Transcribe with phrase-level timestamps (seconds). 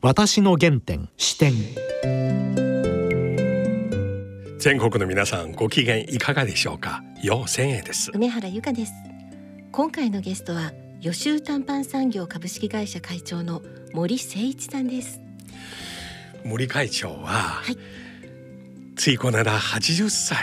[0.00, 1.52] 私の原点視点。
[4.58, 7.02] 全国の皆さんご機嫌いかがでしょうか？
[7.20, 8.12] 陽千恵です。
[8.14, 8.92] 梅原由香です。
[9.72, 13.60] 今回のゲストは予習短パン産業株式会社会長の
[13.92, 15.20] 森誠一さんです。
[16.44, 17.76] 森会長は、はい。
[18.94, 20.38] ついこの間80歳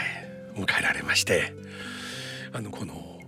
[0.56, 1.54] 迎えられまして
[2.52, 3.20] あのこの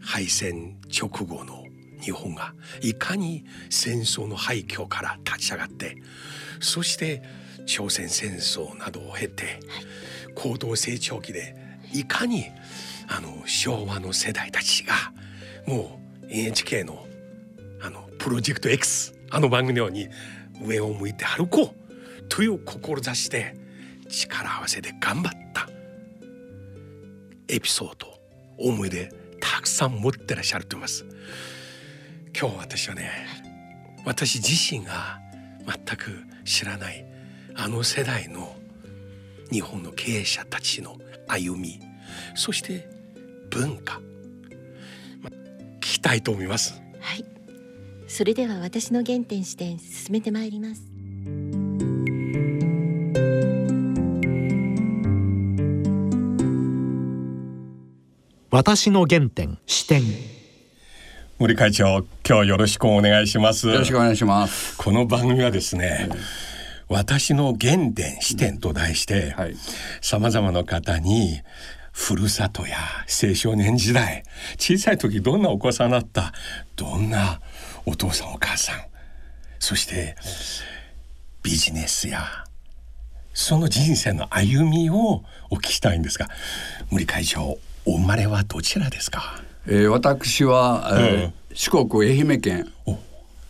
[0.00, 1.63] 敗戦直後の
[2.04, 5.96] 日本がいかに戦争の廃墟から立ち上がって
[6.60, 7.22] そして
[7.66, 9.58] 朝鮮戦争などを経て、
[10.34, 11.56] 高度成長期で
[11.94, 12.46] いかに
[13.08, 14.94] あの昭和の世代たちが
[15.66, 17.06] もう NHK の
[17.80, 20.08] あのプロジェクト X あの番組のように
[20.64, 23.54] 上を向いて歩こうという志で
[24.08, 25.68] 力を合わせて頑張った
[27.48, 28.18] エピソード
[28.58, 31.04] 思い出たくさん持ってらっしゃると思います
[32.38, 33.10] 今日私はね
[34.04, 35.20] 私自身が
[35.66, 37.04] 全く知らない
[37.54, 38.56] あの世代の
[39.50, 41.80] 日本の経営者たちの歩み
[42.34, 42.88] そして
[43.50, 44.00] 文化、
[45.22, 46.82] ま、聞きたいと思います。
[47.00, 47.24] はい。
[48.08, 50.82] それでは私の原点視点進めてまいります。
[58.50, 60.02] 私の原点視点
[61.38, 63.66] 森会長今日よろしくお願いします。
[63.68, 64.76] よろしくお願いします。
[64.78, 66.08] この番組はですね、
[66.88, 69.56] 私の原点視点と題してはい。
[70.00, 71.40] さまざまな方に
[71.92, 72.76] ふるさとや
[73.22, 74.22] 青少年時代
[74.58, 76.32] 小さい時どんなお子さんだった
[76.76, 77.40] どんな
[77.84, 78.80] お父さんお母さん
[79.58, 80.16] そして
[81.42, 82.22] ビジネスや
[83.32, 86.28] その人生の歩みをお聞きしたいんですが
[86.90, 89.40] 森会長お生まれはどちらですか？
[89.66, 92.98] えー、私は、えーうん四国愛媛県お、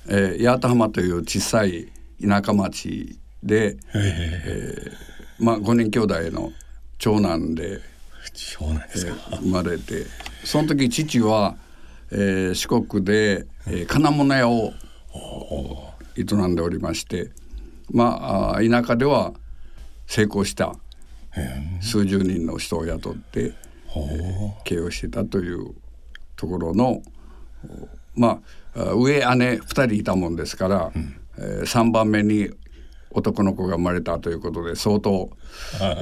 [0.08, 1.88] えー、八幡浜という小さい
[2.20, 4.92] 田舎町で、え。
[5.38, 6.52] まあ、5人兄弟の
[6.98, 7.80] 長男で、え
[8.34, 10.04] そうなんですか、生まれて
[10.44, 11.56] その時父は、
[12.10, 14.72] えー、四国で、えー、金物屋を
[16.16, 17.30] 営んでおりまして
[17.90, 19.32] まあ田舎では
[20.06, 20.74] 成功した
[21.80, 23.54] 数十人の人を雇って
[24.64, 25.74] 経営をしてたという
[26.36, 27.02] ところの
[28.14, 28.40] ま
[28.74, 30.92] ああ上姉2人いたもんですから、
[31.38, 32.50] えー、3番目に
[33.16, 35.30] 男の子が生まれたということで相当、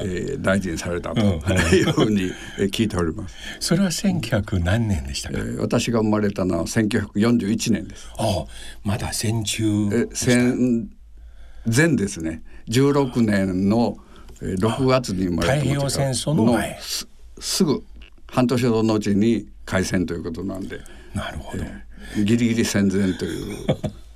[0.02, 3.36] えー大事にされたというふうにえー聞いております。
[3.60, 8.08] それは1900何年でしたか、えー私が生まれたのは1941年です。
[8.16, 8.46] ああ
[8.82, 10.90] まだ戦中え戦
[11.66, 12.42] 前ですね。
[12.68, 13.98] 16年の
[14.40, 16.78] えー6月に生まれた太平洋戦争の前。
[16.80, 17.06] す
[17.38, 17.84] すぐ
[18.28, 20.80] 半年ほどのうちに開戦ということなんで。
[21.14, 21.64] なるほど、
[22.16, 23.66] ギリギリ戦前という。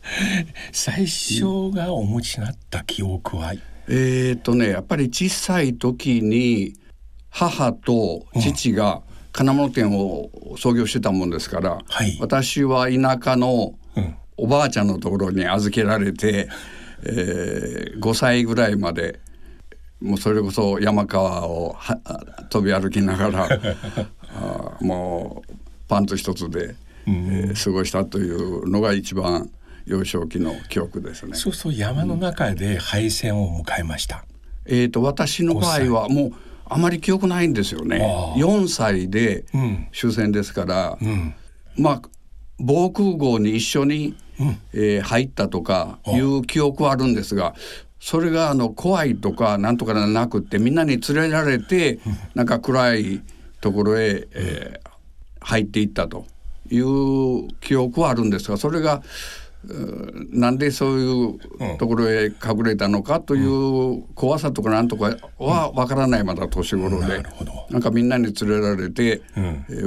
[0.70, 3.54] 最初がお持ちになった記憶は、
[3.88, 6.74] えーとねやっぱり小さい時に
[7.30, 9.00] 母と父が
[9.32, 12.18] 金物店を創業してたもんですから、はい。
[12.20, 14.14] 私は田舎のうん。
[14.36, 16.50] おばあちゃんのところに預けられて、
[17.02, 19.20] えー5歳ぐらいまで
[20.00, 21.96] もうそれこそ山川をは
[22.50, 23.48] 飛び歩きながら
[24.36, 25.52] あーもう
[25.88, 26.74] パンツ一つで、
[27.06, 29.50] えー過ごしたというのが一番
[29.86, 31.34] 幼少期の記憶ですね。
[31.34, 34.24] そうそう山の中で敗戦を迎えました、
[34.64, 36.32] えー、と私の場合はもう
[36.68, 38.00] あまり記憶ないんですよね。
[38.02, 39.88] ああ4歳でうん。
[39.92, 41.34] 終戦ですから、うん。
[41.76, 42.02] まあ
[42.58, 44.16] 防空壕に一緒に、
[44.72, 47.54] えー入ったとかいう記憶はあるんですが
[48.00, 51.98] それがあの怖いとかなんとかなくってみんなに連れられて、
[52.34, 53.22] なんか暗い
[53.66, 54.96] ところへ、えー
[55.46, 56.26] 入っていったと
[56.70, 59.02] いう記憶はあるんですがそれが
[60.32, 67.22] なんでそういうところへ隠れたのかという怖さとかなんとかはわからないまだ年頃で、
[67.70, 69.22] なんかみんなに連れられて、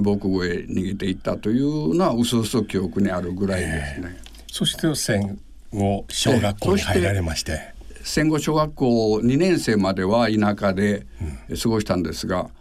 [0.02, 4.18] 防空壕へ逃げていったというのはうすうす記憶にあるぐらいですね。
[4.52, 5.40] そして戦
[5.72, 7.74] 後小学校に入られまして、
[8.04, 11.06] 戦後小学校2年生までは田舎で
[11.62, 12.59] 過ごしたんですが、えー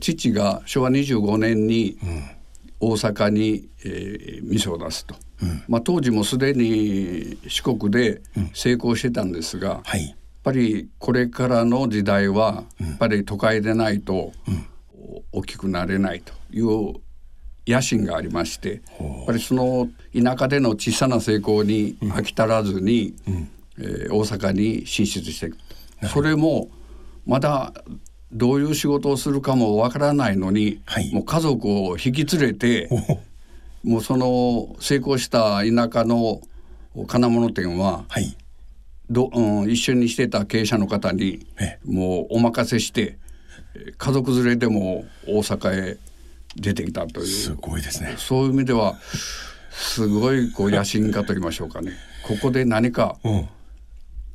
[0.00, 1.98] 父が昭和25年に
[2.80, 5.14] 大阪に、えー店を出すと、
[5.68, 8.22] まあ、当時もすでに四国で
[8.54, 10.06] 成功してたんですが、はい。
[10.06, 14.32] やっぱりこれからの時代はやっぱり都会でないと
[15.30, 16.94] 大きくなれないという
[17.64, 25.56] 野心がありましてやっぱりその田舎での小さな成功に飽き足らずに、えー大阪に進出していく
[26.08, 26.68] それも
[27.24, 27.72] まだ
[28.32, 36.40] どういう仕事をするかもわからないのに、はいもう家族を引き連れておもうその成功した田舎の
[37.06, 38.36] 金物店ははい
[39.10, 43.18] ど、うん、一緒にしてた経営者の方にえもうお任せして
[43.74, 45.98] えー家族連れでも大阪へ
[46.56, 48.14] 出てきたというすごいですね。
[48.18, 48.96] そういう意味では
[49.70, 51.92] すごいこう野心家と言いましょうかね
[52.26, 53.48] ここで何かうん。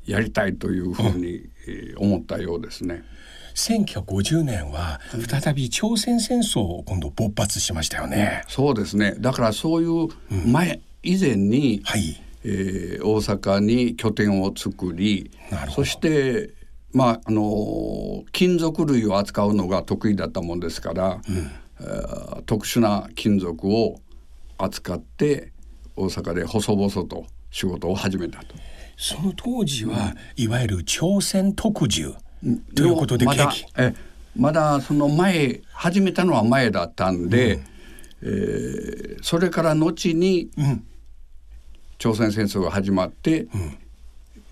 [0.06, 3.04] やりたいというふうに、えー思ったようですね。
[3.58, 8.44] 1950年は再び朝鮮戦争を今度勃発しましたよね。
[8.48, 10.10] そうですねだからそういう
[10.48, 12.22] 前、以前に、はい。
[12.44, 15.32] えー大阪に拠点を作り
[15.74, 16.54] そして
[16.94, 24.00] まああの金属類を扱うのが得意だったもんですから、えー特殊な金属を
[24.58, 25.52] 扱って
[25.96, 28.56] 大阪で細々と仕事を始めたと。
[28.98, 32.16] その当時は、いわゆる朝鮮特需
[32.76, 33.52] ということでまだ。
[33.78, 33.94] え
[34.36, 37.60] まだその前始めたのは前だったんで、
[38.22, 40.84] えーそれから後にうん。
[41.98, 43.48] 朝鮮戦争が始まって、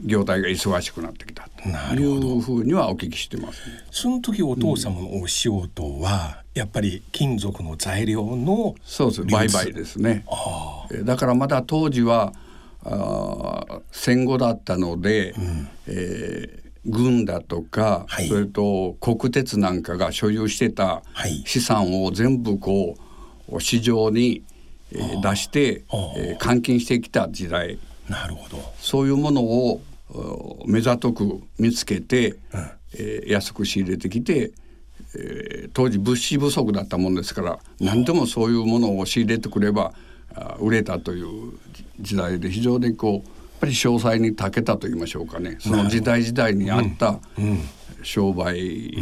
[0.02, 1.70] 業態が忙しくなってきたと。
[1.96, 3.76] いうふうにはお聞きしてますね。
[3.92, 9.24] その時お父様のお仕事は、やっぱり金属の材料のそうです。
[9.26, 10.26] 売買ですね。
[10.92, 12.34] えだからまだ当時は
[12.84, 15.36] あー戦後だったので、
[15.88, 18.28] えー軍だとか、はい。
[18.28, 21.44] それと国鉄なんかが所有してたはい。
[21.46, 22.96] 資産を全部こ
[23.50, 24.44] う市場に、
[24.92, 25.84] えー出して、
[26.18, 27.80] えー換金してきた時代。
[28.10, 28.74] なるほど。
[28.80, 32.38] そういうものをお目ざとく見つけて、うん。
[32.94, 34.52] えー安く仕入れてきて、
[35.16, 39.94] えー当時物資不足だったもんですから何でもそういうものを仕入れてくれば
[40.36, 41.54] あ売れたという
[42.00, 43.30] 時代で非常にこう
[43.65, 45.57] ぱり詳細に長けたと言いましょうかね。
[45.59, 47.19] その時代時代に合った
[48.03, 48.94] 商売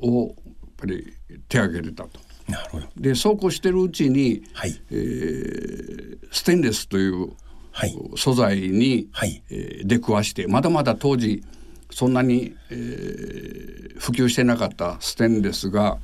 [0.00, 0.34] をやっ
[0.76, 1.12] ぱり
[1.48, 2.20] 手挙げれたと。
[2.48, 2.86] なるほど。
[2.96, 4.80] でそうこうしてるうちに、はい。
[4.90, 7.30] えーステンレスという
[7.70, 7.96] はい。
[8.16, 9.42] 素材に、はい。
[9.50, 11.42] えー出くわしてまだまだ当時
[11.90, 15.98] そんなに、えー普及してなかったステンレスが、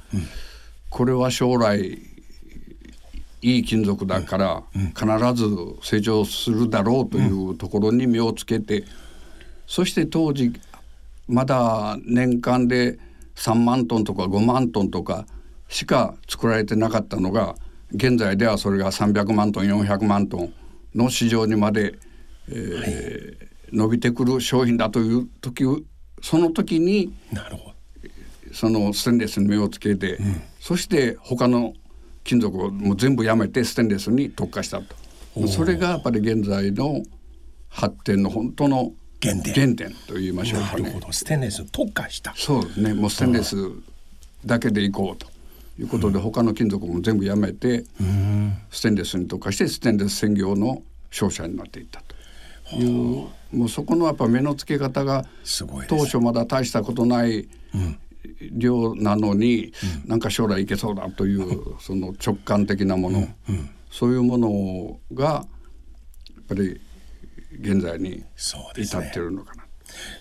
[0.91, 1.97] これは将来
[3.45, 5.47] いい金属だから、必ず
[5.83, 8.85] 成長するだろうというところに目をつけて、
[9.67, 10.53] そして当時
[11.29, 12.99] まだ年間で
[13.37, 15.27] 3万トンとか5万トンとか
[15.69, 17.55] しか作られてなかったのが
[17.93, 20.55] 現在ではそれが300万トン400万トン
[20.95, 21.95] の市場にまで、
[22.49, 25.65] えー伸びてくる商品だという時
[26.23, 27.13] その時に。
[28.53, 30.17] そのステンレスに目をつけて、
[30.61, 31.75] そして他の
[32.25, 34.97] 金属をもう全部やめてステンレスに特化したと。
[35.47, 37.03] それがやっぱり現在の
[37.69, 38.93] 発展の本当の
[39.23, 39.55] 原点。
[39.55, 40.83] 原点と言いましょうかね。
[40.83, 41.01] なるほ。
[41.01, 41.13] ど。
[41.13, 42.33] ステンレスに特化した。
[42.37, 42.95] そうですね。
[42.95, 43.57] もうステンレス
[44.45, 45.27] だけでいこうと
[45.79, 47.85] いうことで、他の金属も全部やめて、
[48.71, 52.15] ステンレスに特化してステンレス専業の商社になっていったと。
[52.77, 55.27] いうもうそこのやっぱ目の付け方が
[55.87, 57.47] 当初まだ大したことない
[58.53, 59.73] 量なのに、
[60.07, 63.29] なんか将来いけそうだという その直感的なもの、
[63.91, 65.41] そういうものがや
[66.41, 66.81] っぱり
[67.61, 68.25] 現在に
[68.77, 69.19] 至って。
[69.21, 69.65] るのかな。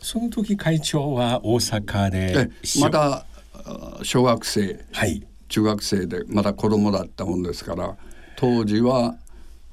[0.01, 4.85] その時会長は大阪でえまだあ小学生。
[4.91, 5.25] はい。
[5.53, 7.95] 中学生でまだ子供だったもんですから
[8.37, 9.15] 当時は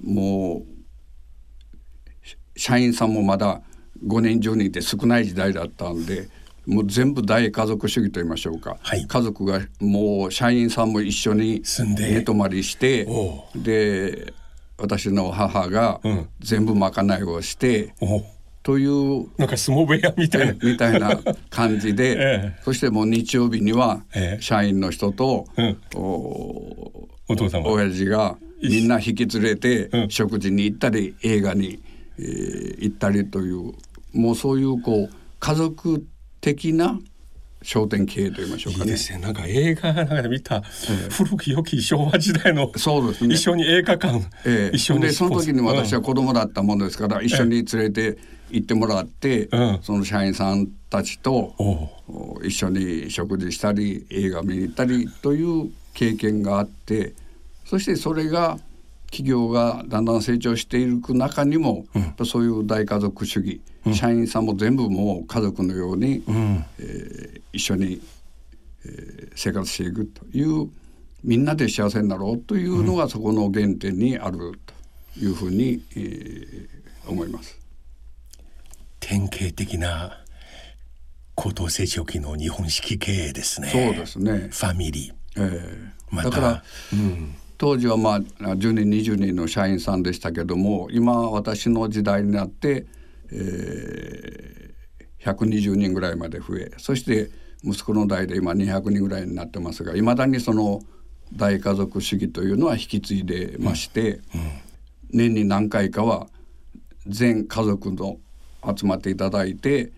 [0.02, 3.62] もうし社員さんもまだ
[4.06, 6.28] 5人10人って少ない時代だったんで
[6.66, 9.06] もう全部大家族主義と言いましょうか、はい。
[9.06, 12.10] 家族がもう社員さんも一緒に住んで。
[12.10, 14.32] 寝泊まりしておで
[14.78, 16.28] 私の母がうん。
[16.40, 18.22] 全部まかないをして、お
[18.62, 20.52] というなんか相撲部屋みたいな。
[20.62, 22.60] みたいな感じで、 ええ。
[22.62, 24.42] そしてもう日曜日にはええ。
[24.42, 25.76] 社員の人と、うん。
[25.94, 27.66] おお父様。
[27.68, 30.10] 親父がみんな引き連れてうん。
[30.10, 31.80] 食事に行ったり映画に、
[32.18, 33.72] えー行ったりという
[34.12, 36.06] もうそういうこう家族
[36.40, 36.98] 的な
[37.62, 38.84] 商店経営と言いましょうかね。
[38.86, 38.96] いいで。
[38.96, 39.18] すね。
[39.18, 40.62] なんか映画なんかで見た
[41.10, 43.34] 古き良き昭和時代のそうですね。
[43.34, 44.76] 一緒に映画館、ええ。
[44.76, 48.18] 一緒にでその時に私はうん子供だったものですから、一緒に連れて
[48.50, 49.78] 行ってもらって、うん。
[49.82, 51.54] その社員さんたちと、
[52.42, 57.14] 一緒に食事したり映画見に行ったりという経験があって
[57.64, 58.58] そしてそれが
[59.10, 63.60] 企業がだんだん成長していく中にも、やっぱそういう大家族主義、
[63.94, 66.64] 社員さんも全部もう家族のように、うん。
[66.78, 68.00] えー一緒に、
[68.84, 70.70] えー生活していくという
[71.24, 74.58] みんなで幸せになろうというのがそこの原点にある
[75.14, 77.58] というふうに、えー思います。
[79.00, 80.18] 典型的な
[81.34, 83.68] 高等成長期の日本式経営ですね。
[83.68, 84.32] そうですね。
[84.32, 85.12] ファミリー。
[85.36, 86.14] えー。
[86.14, 86.30] また。
[86.30, 87.34] だからうん。
[87.58, 92.86] 当時はまあ10人20人の社員さんでしたけども今私の時代になって、
[93.32, 97.30] えー、120人ぐらいまで増えそして
[97.62, 100.80] 息子の代で今200人ぐらいになってますがいまだにその
[101.32, 104.20] 大家族主義というのは引き継いでまして、うんうん、
[105.12, 106.26] 年に何回かは
[107.06, 108.18] 全家族の
[108.76, 109.92] 集まっていただいて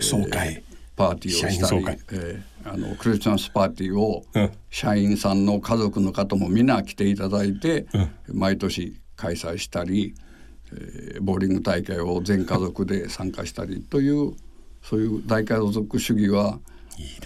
[0.00, 0.62] 総会、えー、
[0.96, 4.24] パーティーをしたり、えー、あのクリスマスパーティーを、
[4.70, 7.86] 社員さんの家族の方もみんな来ていただいて、
[8.28, 10.14] 毎年開催したり、
[10.72, 14.34] えー、ボーリング大会を全家族で参加したりという
[14.82, 16.58] そういう大家族主義は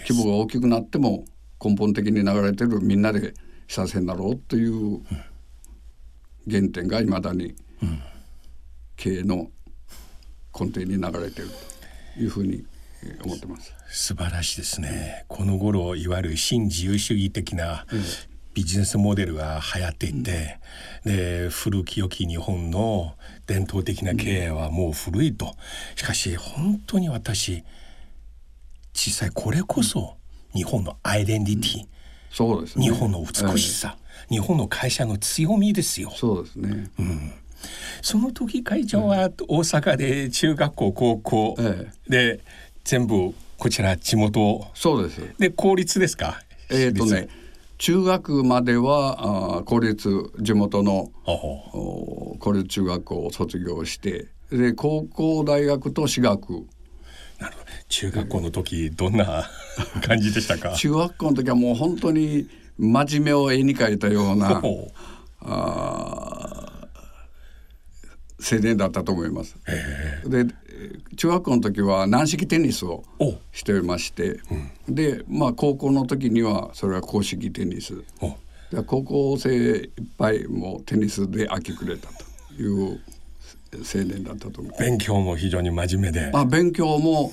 [0.07, 1.25] 規模が大きくなっても
[1.63, 3.33] 根本的に流れてるみんなで
[3.67, 5.01] 幸せになろうという
[6.49, 7.55] 原点がいまだに
[8.95, 9.49] 経営の
[10.57, 11.51] 根底に流れている
[12.15, 12.65] というふうに
[13.23, 13.73] 思ってます。
[13.91, 17.85] 素晴らしいですね、この頃いわゆる新自由主義的な
[18.59, 20.59] ビジネスモデルが流行っていて、
[21.05, 23.15] うん、で古き良き日本の
[23.47, 25.55] 伝統的な経営はもう古いと、
[25.95, 27.63] しかし本当に私
[28.93, 30.17] 実際これこそ
[30.53, 31.87] 日本のアイデンティティ、うん、
[32.31, 33.97] そうです、ね、日本の美しさ、
[34.29, 36.11] 日本の会社の強みですよ。
[36.13, 37.31] そうですね、うん。
[38.01, 41.55] その時会長は大阪で中学校高校。
[42.09, 42.41] で
[42.83, 44.67] 全部こちら地元。
[44.73, 45.21] そうです。
[45.39, 46.41] で公立ですか？
[46.69, 47.29] えっ、ー、とね
[47.79, 50.09] 中学まではあ公立
[50.41, 51.11] 地元の
[52.39, 56.49] 公立中学校を卒業してで高校大学と私学。
[57.39, 57.65] なるほど。
[57.87, 59.49] 中学校の時どんな
[60.05, 60.73] 感じでしたか？
[60.75, 64.61] 中学校の時はもう本当に真面目を絵に描いたような
[65.41, 66.87] あ
[68.41, 69.55] 青年だったと思います。
[70.27, 70.45] で
[71.15, 73.03] 中学校の時は軟式テニスを
[73.51, 74.39] していまして、
[74.87, 78.03] うん、でまあ高校の時にはそれは硬式テニス
[78.71, 82.99] で高校生いっぱいもテニスで明け暮れたという
[83.73, 84.83] 青年だったと思います。
[84.83, 86.31] 勉強も非常に真面目で。
[86.33, 87.31] あ勉強も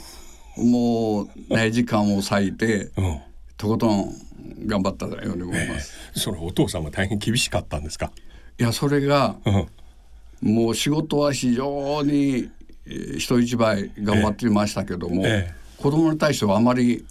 [0.57, 3.21] もうない時間を割いて、うん、
[3.57, 4.12] とことん
[4.67, 5.93] 頑張ったように思います。
[6.15, 8.11] えー、それお父さんも大変厳しかったんですか？
[8.59, 9.67] いやそれが、うん
[10.43, 12.50] もう仕事は非常に
[12.87, 17.05] 人一倍頑張ってましたけども、ええ、子供に対してはあまり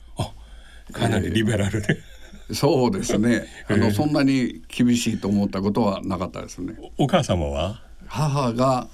[0.91, 1.99] かなりリベラルで、
[2.49, 3.45] えー、そうですね。
[3.67, 6.75] あの、そんなに厳しいと思ったことはなかったですね。
[6.97, 7.81] お母様は？
[8.07, 8.87] 母が、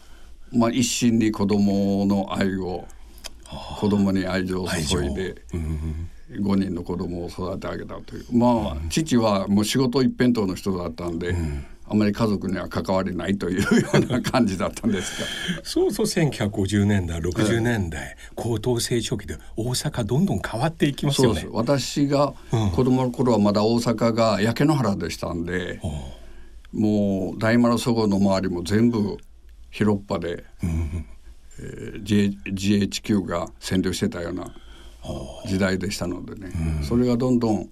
[0.52, 2.86] まあ、一心に子供の愛を
[3.78, 5.36] 子供に愛情を注いで、
[6.32, 8.26] 5人の子供を育て上げたという。
[8.32, 15.28] まあ、父はもう仕事一辺倒の人だったんで、うんあまり家族には関わりないというような感じだったんですか？
[15.64, 21.46] そうそう1950年代60年代、高等成長期で大阪どんどん変わっていきますよね。
[21.52, 22.34] 私が
[22.74, 25.80] 子供の頃はまだ大阪が焼け野原でしたんで、
[26.74, 29.18] うん、もう大丸そごの周りも全部
[29.70, 31.06] 広っ端で、うん。
[31.60, 34.52] えー、GHQ が占領してたような
[35.46, 37.70] 時代でしたのでね、うん、それがどんどん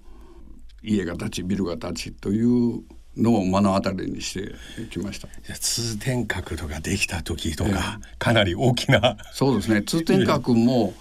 [0.82, 2.82] 家が建ちビルが建ちという
[3.16, 4.54] のを目の当たりにして
[4.90, 5.28] きました。
[5.58, 9.82] 通天閣とかできた時とか、かなり大きなそうですね。
[9.86, 10.94] 通天閣も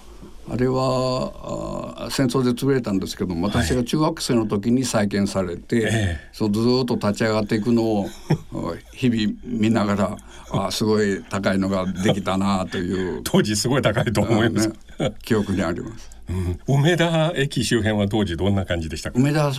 [0.52, 8.10] あれはあ戦争で潰れたんですけど私が中学生の時に再建されて、はい、そうずっと立ち上がっていくのを
[8.94, 10.18] 日々見ながら
[10.52, 13.22] あすごい高いのができたなという。
[13.26, 19.20] 当時すごい高いと思います、ね、記憶にあります、うん、梅田駅周辺は当時どんな感じでしたか？
[19.20, 19.54] 梅田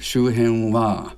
[0.00, 1.14] 周辺は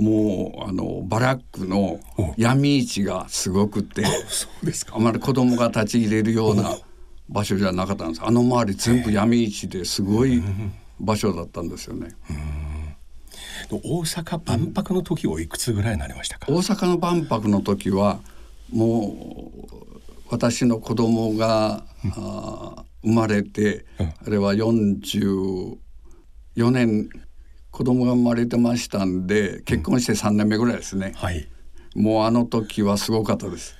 [0.00, 2.00] もうあのバラックの
[2.38, 4.02] 闇市がすごくて
[4.92, 6.78] あまり子供が立ち入れるような
[7.28, 10.42] 場所じゃなかったんですあの周り全部闇市ですごい
[10.98, 12.14] 場所だったんですよね。
[13.70, 16.46] 大阪万博の時はいくつぐらいになりましたか？
[16.50, 18.20] 大阪の万博の時は
[18.72, 19.68] もう
[20.30, 25.76] 私の子供が、うん、あ生まれて、うん、あれは44
[26.70, 27.10] 年
[27.80, 31.48] 子供が生まれてましたんで結婚して3年目ぐらいですね、うんはい、
[31.94, 33.74] もうあの時はすごかったです。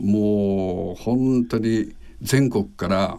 [0.00, 3.16] もう本当に全国から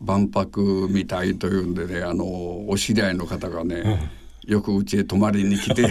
[0.00, 4.10] 万博みたいというんでねあのお知り合いの方がね、
[4.44, 5.88] うん、よくうちへ泊まりに来て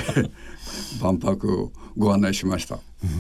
[1.02, 3.12] 万博ご案内しました、うん、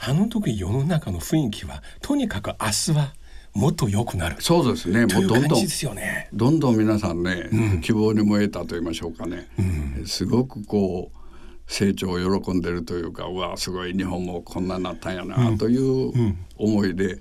[0.00, 3.12] あの時世の中の雰囲気はとにかく明日は
[3.54, 4.36] もっと良くなる。
[4.40, 5.06] そうですね。
[5.06, 5.64] もうどんどん、
[5.94, 11.18] ね、どんどん皆さんね、うん、希望に燃えたと言いましょうかね、うん、すごくこう
[11.66, 17.18] 成長を喜んでるというかうわすごい日本もこんなになったんやなという思いで、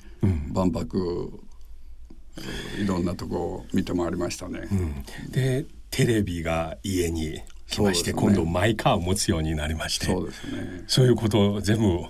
[0.52, 1.40] 万博
[2.80, 4.68] いろんなとこを見て回りましたね。
[5.30, 10.84] でテレビが家に来まして、ね、今度マイカーを持つようになりましてそうですね。
[10.88, 12.06] そういうことを全部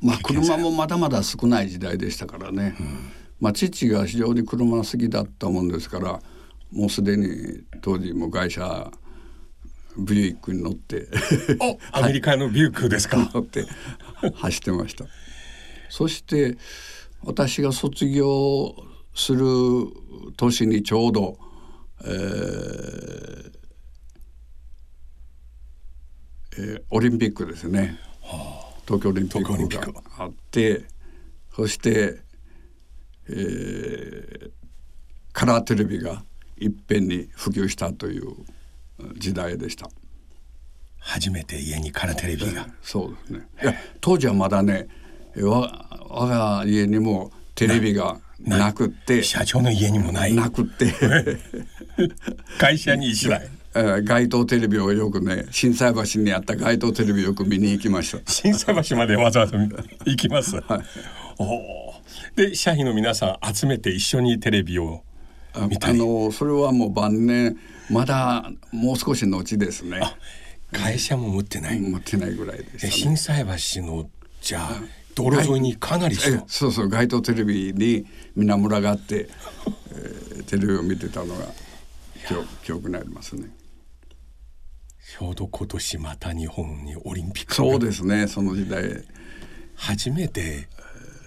[0.00, 3.12] まあ車もまだまだ少ない時代でしたからね、うん、
[3.42, 6.20] まあ父が非常に車好きだったもんですから
[6.70, 8.88] もうすでに当時も会社
[9.98, 11.08] ビューイックに乗って
[11.60, 13.66] おアメリカのビュークですか、乗って
[14.34, 15.06] 走ってました。
[15.90, 16.56] そして
[17.24, 18.74] 私が卒業
[19.12, 19.44] する
[20.36, 21.38] 年にちょうど、
[22.04, 23.52] えー
[26.58, 30.84] えー、オリンピックですね、はあ、東京オリンピックがあって
[31.54, 32.20] そして、
[33.32, 34.50] えー、
[35.32, 36.22] カラーテレビが
[36.58, 38.34] いっぺんに普及したという
[39.14, 39.88] 時代でした。
[40.98, 43.48] 初めて家にカラーテレビが、そうですね。
[43.62, 44.88] いや当時はまだね
[45.36, 50.34] わ我が家にもテレビがなくって社長の家にもない。
[50.34, 50.92] なくって。
[52.58, 58.18] 会社に一台街頭テレビをよくね心斎橋にあった街頭テレビよく見に行きました。
[58.30, 60.82] 心斎橋までわざわざ行きます、はい、
[61.38, 61.91] お
[62.36, 65.02] で社員の皆さん集めて一緒にテレビを
[65.68, 66.00] 見たり。
[66.00, 67.58] あのそれはもう晩年
[67.90, 70.00] まだもう少し後ですね。
[70.72, 74.08] 会社も持ってない、持ってないぐらいです、ね、心斎橋の
[74.40, 74.70] じゃあ
[75.14, 79.28] 道路沿いにかなり人、そうそう街頭テレビに皆群がって、
[79.92, 81.46] えー、テレビを見てたのが
[82.64, 83.48] 記憶になりますね。
[85.18, 89.04] ちょうど今年また日本にオリンピックそうですねその時代。
[89.74, 90.68] 初めて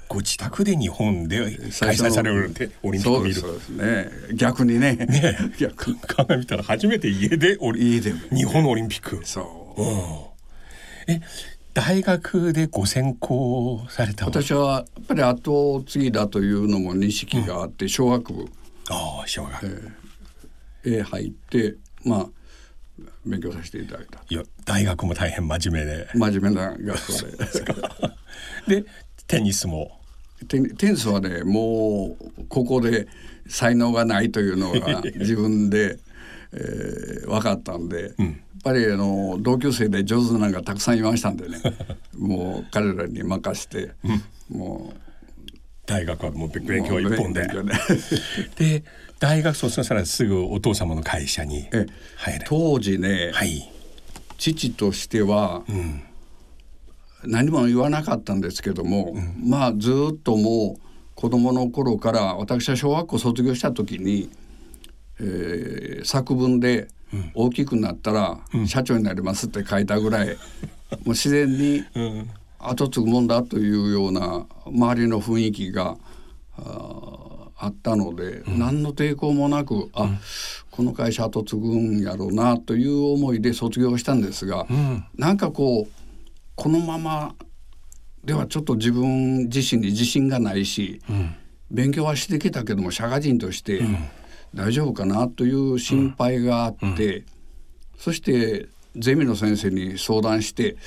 [0.07, 1.39] ご自宅で日本で
[1.79, 2.51] 開催される
[2.83, 3.35] オリンピック見る。
[3.35, 4.09] そうですね。
[4.33, 4.95] 逆にね。
[4.95, 5.95] ね 逆。
[5.95, 9.21] 考えみたら初めて家でオリ家で日本のオリンピック。
[9.25, 9.81] そう、
[11.09, 11.21] うん、え
[11.73, 18.45] 大学でご専攻された私はやっぱり後継ぎだというのも認識があって、うん、小学部。
[18.89, 19.91] ああ小学部、
[20.85, 22.29] えー、へ入ってまあ
[23.25, 24.19] 勉強させていただいた。
[24.29, 26.07] いや大学も大変真面目で。
[26.13, 27.13] 真面目な学校
[28.67, 28.81] で。
[28.81, 28.85] で
[29.27, 29.99] テニスも。
[30.47, 33.07] テテニスはねもうここで
[33.47, 35.97] 才能がないというのが 自分で、
[36.51, 41.59] えー、分かったんで、うん、やっぱりあの同級生で上手なのがたくさんいましたんでね。
[42.17, 44.99] もう彼らに任して、うん、もう。
[45.87, 47.47] 大学はもう勉強一本で。
[48.57, 48.83] で
[49.19, 51.67] 大学卒業したらすぐお父様の会社に
[52.15, 53.71] 入る当時ね、はい、
[54.37, 56.03] 父としては、うん、
[57.23, 60.81] 何も言わなかったんですけども、うん、まあずっともう
[61.15, 64.29] 子供の頃から私は小学校卒業した時に、
[65.19, 66.87] えー、作文で
[67.33, 71.83] 「大きくなったら社長になります」って書いたぐらい、もう自然に
[72.59, 75.97] 後継ぐもんだというような周りの雰囲気が
[77.57, 80.19] あったので、うん、何の抵抗もなくあ、うん、
[80.71, 86.04] この会社後継ぐんやろうなという思いで卒業したんですが、うん、なんかこう
[86.55, 87.35] このまま
[88.23, 91.35] ではちょっと自分自身に自信がないし、うん、
[91.69, 93.81] 勉強はしてきたけども社会人として
[94.53, 97.23] 大丈夫かなという心配があって、
[97.97, 100.77] そしてゼミの先生に相談して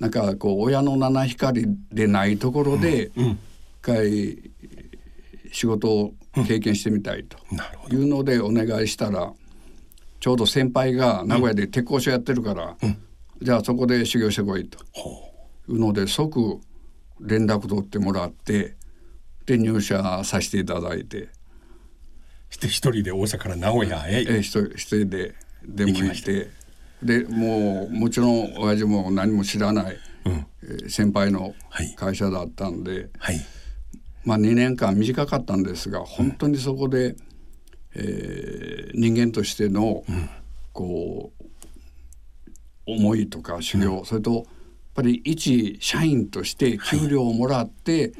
[0.00, 3.36] なんかこう親の七光でないところで一
[3.80, 4.50] 回
[5.52, 6.14] 仕事を
[6.46, 7.36] 経験してみたいと
[7.94, 9.32] いうのでお願いしたら
[10.18, 12.76] ちょうど先輩が名古屋で鉄工所やってるから、
[13.42, 14.78] じゃあそこで修行してこいと。
[14.78, 14.82] い
[15.74, 15.78] う。
[15.78, 16.60] ので即
[17.20, 18.76] 連絡取ってもらって
[19.46, 21.28] で入社させていただいて。
[22.50, 24.24] して一人で大阪から名古屋へ。
[24.28, 26.50] え一人で出向いて。
[27.02, 31.54] でもうもちろん親父も何も知らない、うん、先輩の
[31.96, 33.40] 会社だったんで、はい、
[34.24, 37.16] まあ、2年間短かったんですが本当にそこで、うん、
[37.96, 40.30] えー、人間としての、うん、
[40.72, 41.41] こう
[42.86, 44.44] 思いとか修行、うん、それとやっ
[44.94, 48.12] ぱり一社員として給料をもらって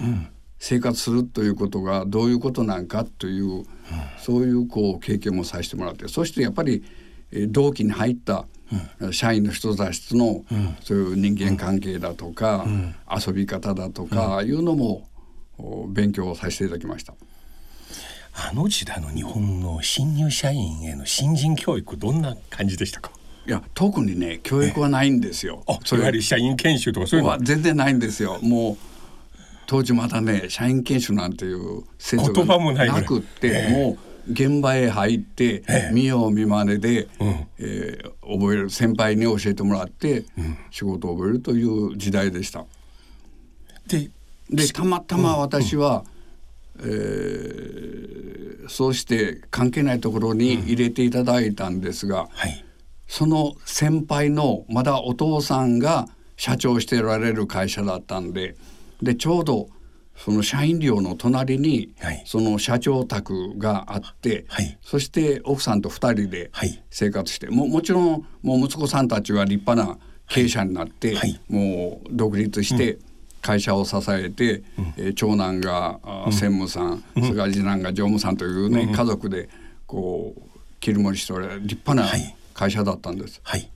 [0.59, 3.65] 生活するということがどういうことなんかという、
[4.19, 6.83] そういうこう経験もさせてもらってそしてやっぱり
[7.49, 8.47] 同期に入った
[9.11, 10.45] 社員の人たちとの、
[10.83, 12.67] そういう人間関係だとか、
[13.11, 15.09] 遊び方だとかいうのも
[15.89, 17.15] 勉強させていただきました。
[18.35, 23.11] あの時代の日本の新入社員への新人教育どんな感じでしたか？
[23.47, 25.65] いや特にね教育はないんですよ。
[25.67, 26.03] あそれ。
[26.03, 27.39] やはり社員研修とかそういうのは？
[27.41, 28.39] 全然ないんですよ。
[28.43, 28.77] もう
[29.67, 33.97] 当時まだね社員研修なんていう制度がなくって、も
[34.29, 42.65] う現場へ入って、見よう見まねで、うん、えー、覚える先輩に教えてもらって、うん、仕事を覚えるという時代でした。
[43.89, 44.11] で
[44.51, 46.05] でたまたま私は、
[46.79, 52.65] うん、えー、そうして関係ないところに入れていただいたんですが、はい、
[53.13, 58.57] その先輩のまだお父さんが社長しておられる会社だったんで
[59.03, 59.69] でちょうど
[60.17, 62.23] その社員寮の隣に、はい。
[62.27, 64.79] その社長宅があって、はい。
[64.83, 66.83] そして奥さんと二人ではい。
[66.91, 69.99] 生活して、ももちろんもう息子さんたちは立派な
[70.29, 71.41] 経営者になって、はい。
[71.49, 72.99] もう独立して
[73.41, 74.63] 会社を支えて、
[74.97, 79.49] えー長男があ専務さん、それから次男が常務さんというね、家族で
[79.87, 80.41] こう
[80.79, 83.41] 切り盛りしておられる立派なはい会社だったんです。
[83.43, 83.71] はい。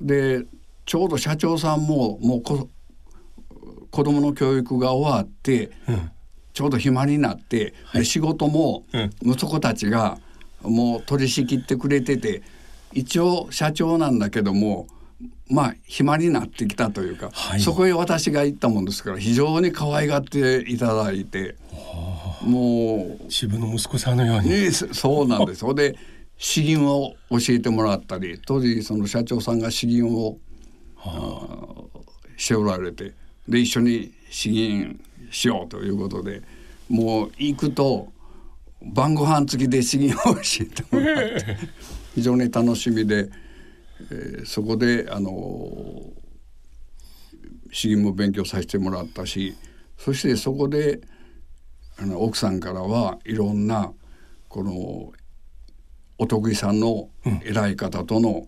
[0.00, 0.44] で
[0.86, 2.68] ちょうど社長さんももうこ
[3.90, 5.70] 子供の教育が終わって、
[6.52, 9.10] ちょうど暇になって、で仕事もうん。
[9.22, 10.18] 息子たちが
[10.62, 12.42] もう取り仕切ってくれてて
[12.92, 14.86] 一応社長なんだけども
[15.50, 17.60] まあ暇になってきたというか、はい。
[17.60, 21.56] そこへ私が行ったもんですから非常に可愛がっていただいて
[22.42, 25.64] もう自分の息子さんのように、ね、そそうなんです。
[25.74, 25.96] で
[26.38, 30.38] 詩吟を教えてもらったり当時その社長さんが詩吟を、
[30.96, 31.58] あー
[32.38, 33.12] しておられて
[33.48, 36.40] で一緒に詩吟しようということで
[36.88, 38.12] もう行くと
[38.80, 41.56] 晩ご飯付きで詩吟を教えてもらって
[42.14, 43.28] 非常に楽しみで、
[44.10, 46.12] えーそこであの
[47.72, 49.54] 詩吟も勉強させてもらったし
[49.98, 51.00] そしてそこで
[51.98, 53.92] あの奥さんからはいろんな
[54.48, 55.12] この
[56.18, 57.08] お得意さんの
[57.44, 58.46] 偉い方との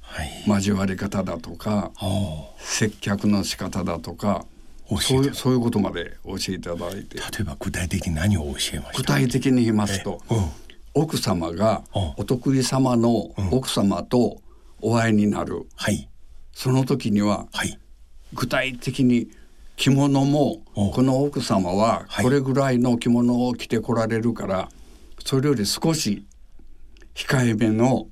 [0.00, 0.44] はい。
[0.48, 4.46] 交わり方だとか、お接客の仕方だとか
[5.00, 7.18] そういうそういうことまで教えていただいて。
[7.18, 8.92] 例えば具体的に何を教えました？
[8.96, 10.44] 具体的に言いますとえうん。
[10.94, 12.12] 奥様がうん。
[12.16, 14.40] お得意様の奥様と
[14.80, 15.66] お会いになる。
[15.76, 16.08] はい。
[16.54, 17.78] その時にははい。
[18.32, 19.28] 具体的に
[19.76, 22.24] 着物もおこの奥様ははい。
[22.24, 24.70] これぐらいの着物を着てこられるから
[25.24, 26.24] それより少し
[27.18, 28.06] 控えめの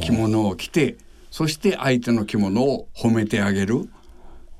[0.00, 0.96] 着物を着て
[1.32, 3.88] そして相手の着物を褒めてあげる。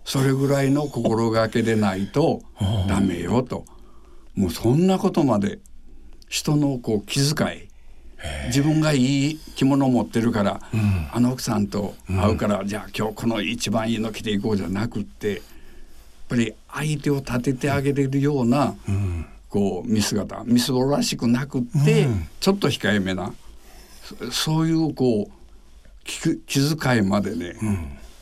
[0.05, 2.43] それぐらいの心がけでないと
[2.89, 3.65] ダメよと。
[4.35, 5.61] もうそんなことまで
[6.29, 7.69] 人のこう気遣い。
[8.47, 10.61] 自分がいい着物を持ってるから、
[11.13, 15.41] あの奥さんと会うから、じゃあ今日この一番いいの着ていこうじゃなくってやっ
[16.29, 18.75] ぱり相手を立ててあげれるような、
[19.49, 22.29] こう見姿みすぼらしくなくって、うん。
[22.41, 23.33] ちょっと控えめな
[24.03, 25.33] そそういうこう
[26.05, 27.57] 気気遣いまでね、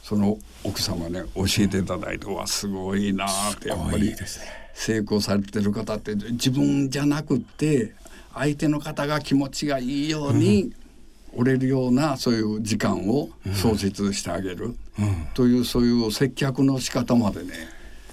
[0.02, 4.14] その奥様ね教えていただいてわすごいなーってやっぱり
[4.74, 7.94] 成功されてる方って自分じゃなくって
[8.34, 10.72] 相手の方が気持ちがいいように
[11.34, 14.76] 折れるようなそういう時間を創設してあげる、
[15.34, 17.52] というそういう接客の仕方までね。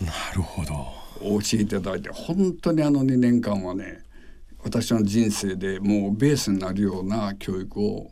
[0.02, 4.04] なるほど教えていただいて本当にあの2年間はね
[4.64, 8.12] 私の人生でもうベースになるような教育を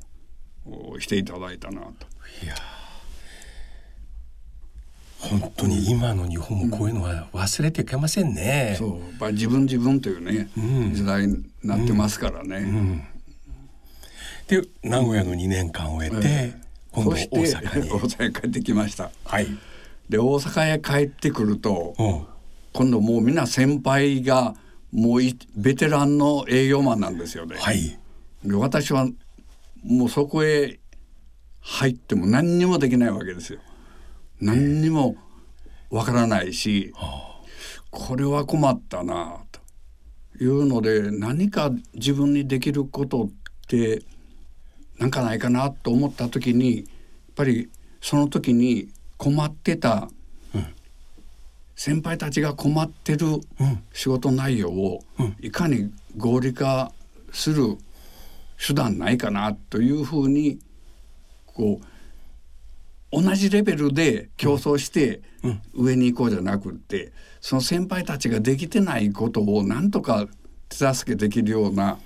[0.66, 1.88] おしていただいたなと。
[2.44, 2.56] いや
[5.20, 8.76] 本当に今の日本もこういうのは忘れていけませんね。
[8.78, 12.58] そうやっぱり自分自分というね、うん時代になってますからね。
[12.58, 13.04] うん
[14.48, 16.54] で名古屋の2年間を終えて、
[16.92, 17.90] 今度大そして阪に。
[17.92, 19.12] 大阪へ帰ってきました。
[19.24, 19.48] はい。
[20.10, 22.26] で大阪へ帰ってくるとうん
[22.74, 24.56] 今度もうみんな先輩が
[24.92, 27.58] もういベテランの営業マンなんですよね。
[27.58, 27.98] はい。
[28.44, 29.08] で私は
[29.84, 30.80] もうそこへ
[31.62, 33.60] 入っても何にもできないわけですよ。
[34.40, 35.16] 何にも
[35.90, 36.94] わからないし、
[37.90, 43.30] これは困ったなというので何か自分にできることっ
[43.68, 44.02] て
[44.98, 46.86] なんかないかなと思った時にやっ
[47.36, 47.70] ぱり
[48.02, 50.10] その時に困ってた
[51.84, 53.26] 先輩たちが困ってる
[53.92, 55.00] 仕事内容を
[55.40, 56.92] いかに合理化
[57.34, 57.76] する
[58.64, 60.60] 手段ないかなというふうに
[61.48, 61.82] こ
[63.12, 65.24] う同じレベルで競争して
[65.74, 70.28] 上に行こうじゃなくってその先輩たちができてないことをなんとか
[70.70, 71.98] 手助けできるような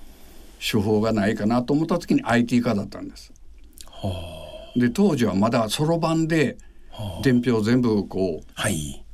[0.58, 3.30] 手法がないかなと思った時に IT 化だったんです。
[4.74, 6.56] で当時はまだそろばんで
[7.22, 9.05] 伝票全部こうはい。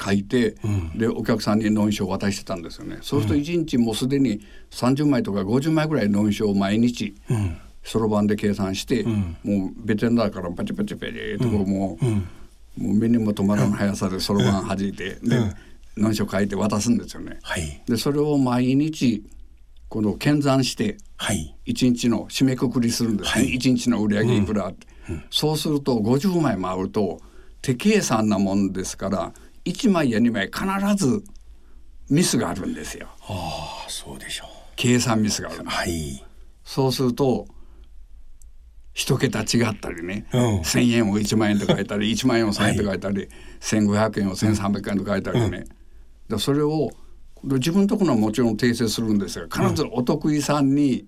[0.00, 0.56] 書いて、
[0.94, 2.98] でお客さんに納書を渡してたんですよね。
[3.02, 7.56] そうすると1日もうすでに30枚とか50枚ぐらい納書を毎日うん。
[7.84, 9.36] そろばんで計算して、ん。
[9.42, 15.54] もうベテランだからパチパチパチとこうもう,、もう目にも止まらない速さでそろばん弾いて、で
[15.96, 17.38] 納書書いて渡すんですよね。
[17.42, 17.82] はい。
[17.86, 19.24] でそれを毎日
[19.88, 21.56] この検算してはい。
[21.66, 23.54] 1日の締めくくりするんですね、はい。
[23.54, 24.86] 1日の売り上げいくらって、
[25.30, 27.20] そうすると50枚回ると
[27.60, 29.32] 手計算なもんですから
[29.64, 31.22] 1枚や2枚必ず
[32.10, 33.08] ミスがあるんですよ。
[33.28, 34.46] ああ、そうでしょ
[34.76, 35.64] 計算ミスがあるう。
[35.66, 36.24] はい。
[36.64, 37.46] そうすると
[38.94, 40.60] 一桁違ったりね、うん。
[40.60, 43.28] 1,000円を1万円と書いたり 1万円を1,000円と書いたり、
[43.60, 45.64] 1,500円を1,300円と書いたりね、
[46.28, 46.90] でそれを
[47.44, 51.06] 自分のところはもちろん訂正するんですが必ずお得意さんに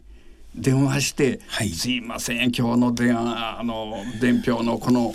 [0.55, 1.69] 電話して「はい。
[1.69, 5.15] すいません今日の電話あの伝票のこの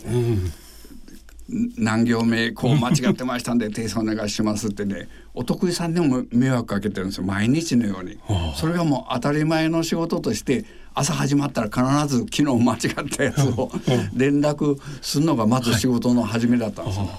[1.77, 7.23] 何行目こう間違ってましたんで 訂正お願いします」ってねお得意さんにも迷惑かけてるんですよ。
[7.23, 8.17] 毎日のように。
[8.55, 13.71] それがもう当たり前の仕事として朝始まったら必ず昨日間違ったやつを
[14.13, 17.09] 連絡するのがまず仕事の始めだったんですよ。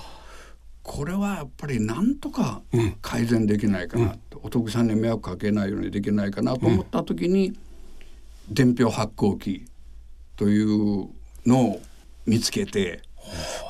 [0.82, 2.62] これはやっぱりなんとか
[3.00, 7.56] 改善できないかな、お得意さんに迷惑かけないようにできないかなと思った時に、
[8.50, 9.66] 伝票発行機
[10.36, 11.08] という
[11.46, 11.80] のを
[12.26, 13.02] 見つけて、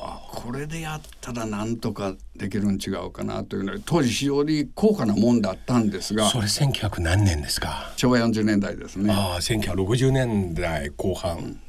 [0.43, 7.91] これでやったらなんとかできるん違うかなというので当時非常に高価なもんだったんですがそれ1900何年ですか？
[7.95, 9.13] 昭和40年代ですね。
[9.13, 11.59] ああ1960年代後半、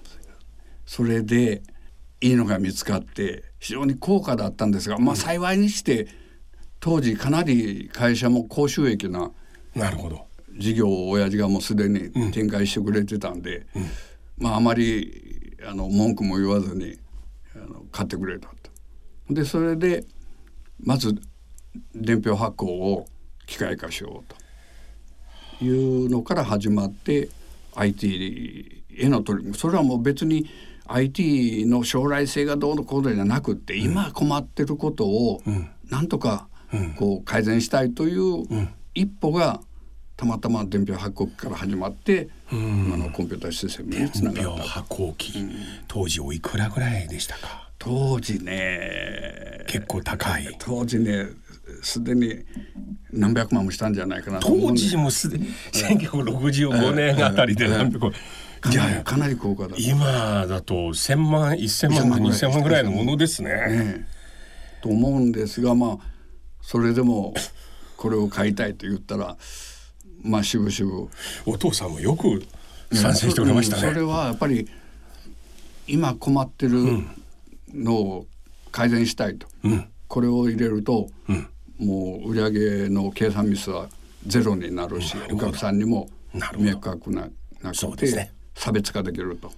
[0.87, 1.62] それで
[2.20, 6.08] いいのが見つかって非常に高価だったんですが、まあ幸いにして
[6.80, 9.30] 当時かなり会社も高収益な
[9.74, 10.26] なるほど。
[10.56, 13.66] 事業を親父がもうすでに展開してくれてたんで、
[14.38, 16.98] まああまりあの文句も言わずに
[17.54, 18.62] あの買ってくれたと。
[19.35, 20.05] でそれで
[20.81, 21.21] まず
[21.95, 23.07] 伝票発行を
[23.47, 24.42] 機械化しようと。
[25.64, 27.29] いうのから始まって
[27.77, 29.59] IT への取り組み。
[29.59, 30.47] それはもう別に
[30.87, 35.40] IT の将来性がどうのこうのじゃなくって、今困ってることを
[35.88, 36.49] なんとか
[36.97, 38.45] こう改善したいという
[38.95, 39.61] 一歩が
[40.16, 45.33] たまたま伝票発行機から始まって、今のコンピューターシステムにつな伝票がった発行機、
[45.87, 47.62] 当時おいくらぐらいでしたか？
[47.85, 50.57] 当時ね結構高い。
[50.61, 51.27] 当時ね
[51.83, 52.45] すでに
[53.11, 58.12] 何百万もしたんじゃないかな当で時もすでに1965年あたりで何百万。
[58.71, 63.51] じゃあかなり高価だ今だと1,000万1,000万2,000万ぐらいのものですね。
[63.51, 64.07] ね。
[64.81, 66.07] と思うんですがまあ
[66.61, 67.35] それでも
[67.97, 69.37] これを買いたいと言ったら
[70.23, 71.09] まあ渋々。
[71.47, 72.45] お父さんもよく
[72.92, 73.88] 賛成してくれましたね。
[73.88, 73.95] うん。
[73.95, 74.68] それはやっぱり
[75.88, 76.79] 今困ってる
[77.74, 78.26] のを
[78.70, 79.88] 改善したいと、うん。
[80.08, 81.48] これを入れると、うん。
[81.78, 83.88] もう売上の計算ミスは
[84.26, 86.70] ゼロになるし、お客さんにもなるほど。
[86.70, 87.28] 迷惑な
[87.62, 89.52] なくて、差別化できると、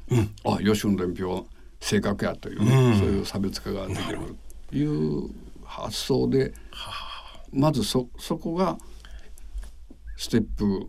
[0.44, 1.46] あ吉野伝票
[1.80, 2.98] 正確やという、うん。
[2.98, 4.18] そういう差別化ができる
[4.70, 5.30] という
[5.64, 6.52] 発想で
[7.52, 8.76] まずそそこが
[10.16, 10.88] ステップ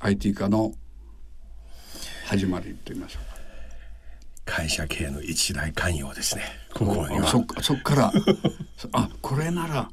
[0.00, 0.72] IT 化の
[2.26, 3.29] 始まりと言いましょうか。
[4.50, 6.42] 会社経営の一大関与ですね。
[6.74, 7.28] ここには。
[7.28, 8.12] そっかそっから。
[8.76, 9.88] そ あこれなら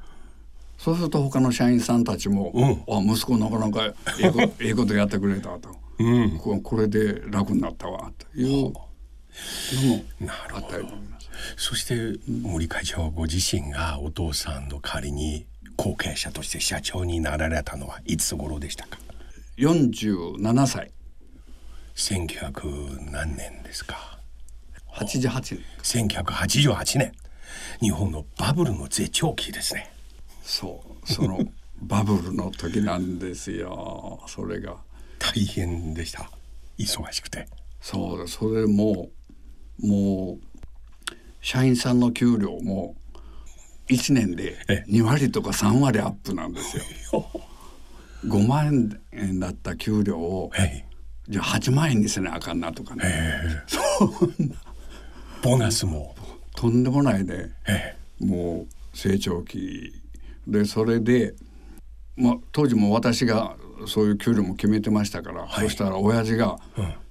[0.80, 2.52] そうすると他の社員さんたちも
[2.90, 3.94] 「あ息子なかなかえ
[4.24, 6.38] えこ ええことやってくれた」と、うん。
[6.40, 8.90] ここれで楽になったわというのも
[10.20, 10.66] なるほど。
[10.66, 10.88] あったり。
[11.56, 18.98] そして森会長ご自身がお父さんの代わりに後継者として社長になられたのはいつ頃でしたか
[19.58, 20.92] ？47歳。
[21.96, 24.17] 1900何年ですか
[24.98, 27.12] 88年1988年。
[27.82, 29.92] 日本のバブルの絶頂期ですね。
[30.42, 31.12] そう。
[31.12, 31.40] その
[31.82, 34.24] バブルの時なんですよ。
[34.28, 34.78] それが。
[35.20, 36.32] 大変でした。
[36.80, 37.48] 忙しくて。
[37.80, 38.28] そうだ。
[38.28, 39.10] それも
[39.80, 42.96] もう社員さんの給料も
[43.90, 46.84] 1年でえ2割とか3割アップなんですよ。
[48.26, 50.84] 5万円だった給料をはい
[51.30, 53.04] じゃあ8万円にせなあかんなとかね。
[53.06, 53.64] え
[54.40, 54.67] え
[55.42, 56.16] ボーナスも。
[56.56, 57.52] とんでもないね。
[57.68, 59.94] えもう成長期。
[60.48, 61.36] でそれで、
[62.16, 66.58] まあ、当時も私がそういう給料も決めてましたから、そしたら親父が、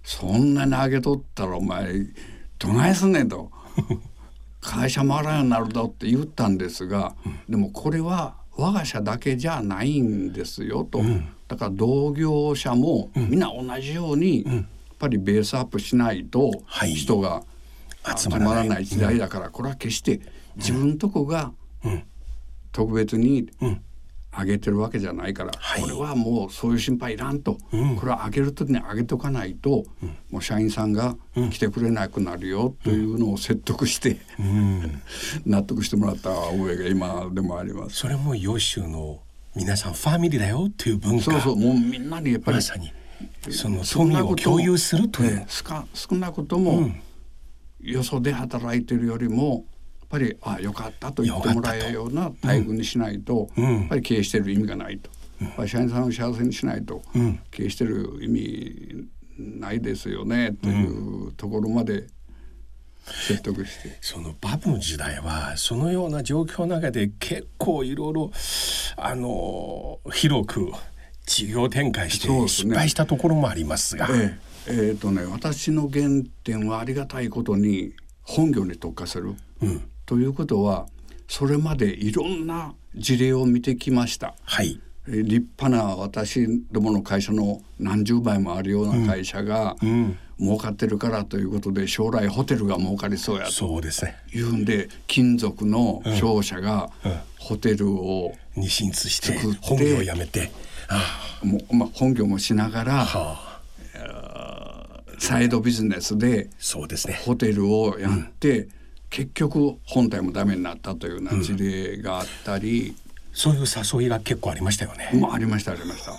[0.03, 2.07] そんなに上げとったらお前
[2.59, 3.51] どないすんねん」と
[4.61, 7.15] 「会社回らんようになるぞ」って言ったんですが、
[7.49, 11.03] でもこれは我が社だけじゃないんですよと、
[11.47, 14.65] だから同業者もみんな同じように、やっ
[14.99, 16.95] ぱりベースアップしないとはい。
[16.95, 17.56] 人が集
[18.17, 20.21] 集まらない時代だから、これは決して
[20.57, 21.53] 自分とこが
[22.73, 23.51] 特別に
[24.39, 25.83] 上げてるわけじゃないから、はい。
[25.83, 27.55] これはもうそういう心配いらんと、
[27.99, 29.85] これは上げる時に上げとかないと、
[30.31, 31.17] もう社員さんが
[31.51, 34.19] 来てくれなくなるよというのを説得して、
[35.47, 37.97] 納得してもらった覚えが今でもあります。
[37.97, 39.21] それもヨシュの
[39.55, 41.25] 皆さんファミリーだよっていう文化。
[41.25, 42.93] そうそうもうみんなにやっぱりまさに。
[43.51, 46.91] その富を共有するという、少なくとも、
[47.81, 49.65] よそで働いてるよりも
[50.01, 53.81] やっぱりあよかったと言ってもらえるような待遇にしないと、うん。
[53.81, 55.11] やっぱり経営してる意味がないと、
[55.41, 57.03] やっぱり社員さんを幸せにしないと、
[57.51, 59.09] 経営してる意味
[59.39, 62.07] ないですよねというところまで
[63.05, 68.31] 説得して、そのバブの時代はそのような状況の中で結構いろいろ
[68.97, 70.73] あの広く
[71.27, 76.07] 事業展開して失敗したところもありますが、えええーとね、私の原
[76.45, 79.35] 点はありがたいことに本業に特化する、
[80.05, 80.87] ということは
[81.29, 84.35] それまでいろんな事例を見てきました。
[84.45, 84.81] はい。
[85.09, 89.77] えー立派な私どもの会社の何十倍もあるような会社が、
[90.39, 94.17] 儲かってるからということで将来ホテルが儲かりそうやとそうですね。
[94.35, 96.91] いうんで金属の商社が
[97.39, 100.51] ホテルをに進出して本業を辞めて。
[100.89, 103.56] あもう、まあ、本業もしながらあはあ
[105.19, 107.15] サイドビジネスでそうですね。
[107.25, 108.69] ホテルをやって、
[109.11, 112.95] 結局本体もダメになったというような事例があったり、
[113.33, 113.65] そういう
[114.01, 115.11] 誘いが結構ありましたよね。
[115.21, 116.13] まあありましたありました。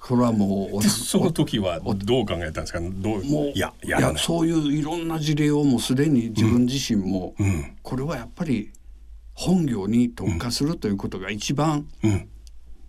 [0.00, 2.80] これはもうおで その時はどう考えたんですか？
[2.80, 3.88] どうもういやい。
[3.88, 7.76] やそういういろんな事例をもうすでに自分自身も、ん。
[7.82, 8.70] これはやっぱり
[9.34, 12.28] 本業に特化するということが一番うん。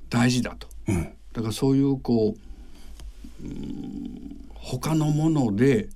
[0.10, 0.68] 大事だと。
[0.88, 1.04] うん。
[1.34, 2.36] だからそういうこ
[3.42, 5.89] う、うん他のもので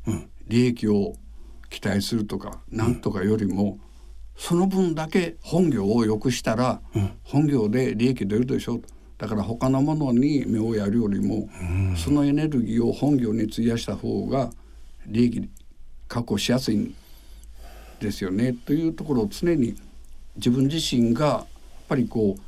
[0.47, 1.13] 利益を
[1.69, 3.79] 期待するとか、なんとかよりも
[4.35, 6.81] その分だけ本業を良くしたら、
[7.23, 8.81] 本業で利益出るでしょ
[9.17, 11.49] だから他のものに目をやるよりも、
[11.95, 14.51] そのエネルギーを本業に費やした方が
[15.07, 15.49] 利益
[16.07, 16.93] 確保しやすいん
[17.99, 18.53] ですよね。
[18.53, 19.75] というところを常に
[20.35, 21.45] 自分自身がやっ
[21.87, 22.41] ぱりこう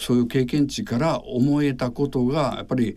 [0.00, 2.96] そういう経験値から思えたことがやっぱりい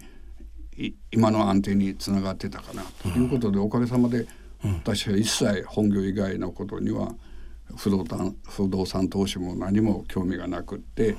[1.12, 4.28] 今の安定につながってたかなということで、おかげさまで
[4.62, 7.16] 私は一切本業以外のことには
[7.78, 11.14] 不動産不動産投資も何も興味がなくって、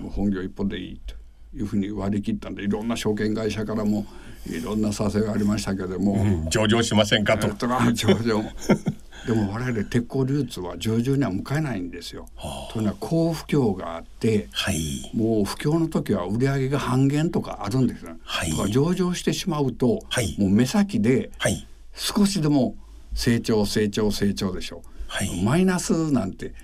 [0.00, 1.14] もう本業一本でいいと
[1.56, 4.06] いうふうに割り切ったんでいろんな証券会社からも
[4.46, 6.14] いろんな誘いがありましたけども。
[6.14, 7.48] うん上場しませんかと。
[7.92, 8.42] 上場
[9.26, 12.28] でも我々鉄鋼流通は上場には向かえないんですよ。
[12.72, 15.10] というのは高不況があってはい。
[15.14, 18.50] もう不況の時は売り上げが半減とかあるんですよ、はい。
[18.50, 20.36] とか上場してしまうと、はい。
[20.38, 21.66] もう目先ではい。
[21.94, 22.74] 少しでも
[23.14, 25.44] 成長成長成長でしょ、はい。
[25.44, 26.54] マイナスなんて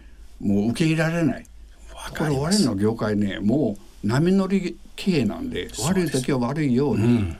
[0.40, 1.46] もう受け入れられない。
[1.94, 2.30] わこれ。
[2.30, 7.36] 我々の業界ねもう波乗り経営なんで悪い時は悪いように、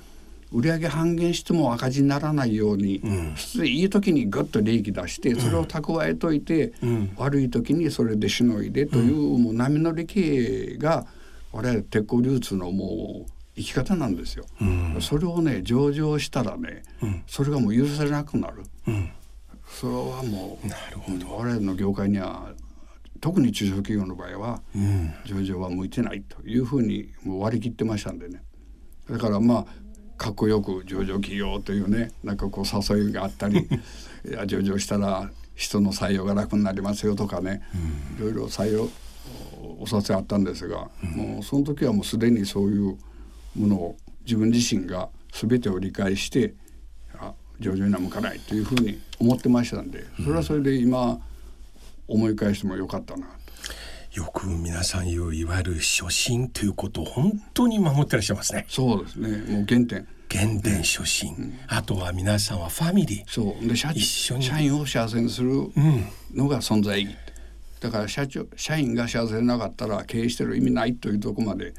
[0.51, 3.01] 売上半減しても赤字にならないように、
[3.35, 6.73] 普通いい時にグッと利益出してそれを蓄えといて、
[7.17, 10.21] 悪い時にそれでしのいでという、もう波乗り経
[10.75, 11.07] 営が
[11.53, 14.45] 我々鉄鋼流通のもう生き方なんですよ。
[15.01, 16.83] それをね上場したらね、
[17.27, 18.63] それがもう許されなくなる。
[19.67, 21.37] それはもうなるほど。
[21.37, 22.55] 我々の業界には
[23.21, 24.63] 特に中小企業の場合は
[25.27, 28.43] 上場は向いてないというふうにもう割り切ってましたんでね。
[29.11, 29.67] だからまあ
[30.19, 33.61] かっこよく上場企業というねなんかこう誘いがあったり
[34.29, 37.63] いや上場したら人の採用が楽になりますよとかね、
[38.17, 38.89] いろいろ採用
[39.81, 42.97] お誘いあったんですが、もうその時はもうすでにそういう
[43.57, 46.55] ものを自分自身が全てを理解して
[47.15, 51.21] あ上場には向かないというふうに思ってましたんでそれはそれで今
[52.07, 53.38] 思い返してもよかったなと。
[54.13, 58.65] よく皆さん言ういわゆる初心ということを本当に守ってらっしゃいますね。
[58.69, 59.29] そうですね。
[59.29, 60.07] もう原点。
[60.31, 63.23] 原点初心、あとは皆さんはファミリー。
[63.27, 63.67] そう。
[63.67, 64.43] で社一緒に。
[64.45, 65.71] 社員を幸せにするうん。
[66.35, 67.15] のが存在意義
[67.81, 71.75] だから社長社員が幸せでなかったら経営してる意味ないというところまで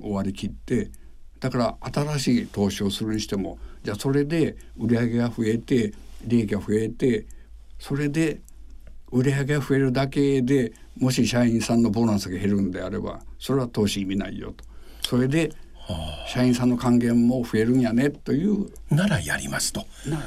[0.00, 0.90] 終わりきって
[1.38, 5.92] だから新しい投資をするにしてもじゃあそれで売り上げが増えて
[6.24, 7.26] 利益が増えて
[7.78, 8.40] それで
[9.14, 14.64] 売り上げが増えるだけでもし社員さんのボーナスが減るんであればそれは投資意味ないよと。
[15.08, 15.52] それで
[16.26, 18.66] 社員さんの還元も増えるんやねという。
[18.90, 19.86] ならやりますと。
[20.08, 20.20] な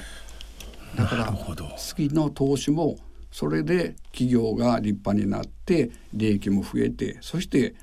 [0.96, 1.34] だから
[1.78, 2.98] 次の投資も
[3.30, 7.76] それで企業が立派になって利益も増えてそして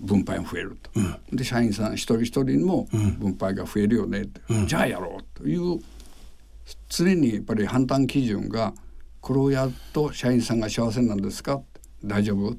[0.00, 0.90] 分配も増えると、
[1.32, 2.88] で社員さん一人一人にも
[3.18, 5.80] 分配が増えるよねって、じゃあやろうという
[6.88, 8.72] 常にやっぱり判断基準が
[9.26, 11.60] これをやると社員さんが幸せなんですか？
[12.04, 12.56] 大丈夫？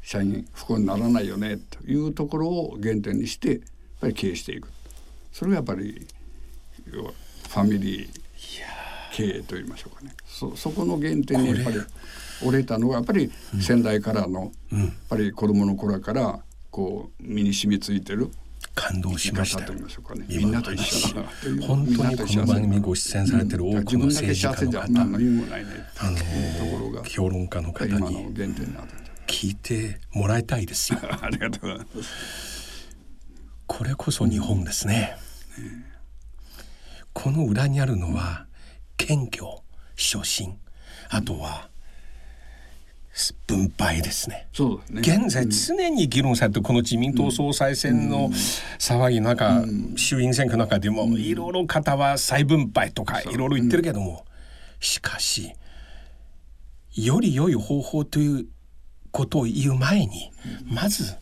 [0.00, 1.58] 社員不幸にならないよね？
[1.58, 3.60] というところを原点にしてやっ
[4.00, 4.68] ぱり経営していく。
[5.30, 6.06] それがやっぱり
[6.86, 8.08] ファミリー
[9.12, 10.14] 経営と言いましょうかね。
[10.24, 11.76] そそこの原点にやっぱり
[12.42, 13.30] 折れたのがやっぱり
[13.60, 16.40] 先代からの、やっぱり子供の頃から
[16.70, 18.30] こう身に染みついてる
[18.74, 19.64] 感動しました。
[20.28, 21.14] みんなと一緒
[21.66, 24.82] 本当にこの番組ご出演されてる多くの政治家の方。
[25.02, 28.34] あの評論家の方に
[29.26, 30.98] 聞いてもらいたいですよ。
[31.22, 32.88] ありがとうございます。
[33.66, 35.16] これこそ日本ですね。
[37.12, 38.46] この裏にあるのは
[38.96, 39.46] 謙虚
[39.96, 40.58] 初心。
[41.10, 41.68] あとは
[43.46, 44.48] 分配ですね。
[44.52, 45.00] そうね。
[45.00, 48.30] 現在常に議論されてこの自民党総裁選の
[48.78, 49.64] 騒ぎの中、
[49.96, 54.24] 衆院選挙の中でもいろいろ方は再分配とかいろいろ言ってるけども、
[54.80, 55.52] しかし
[56.94, 58.46] より良い方法という
[59.12, 60.32] ことを言う前に
[60.66, 61.14] まず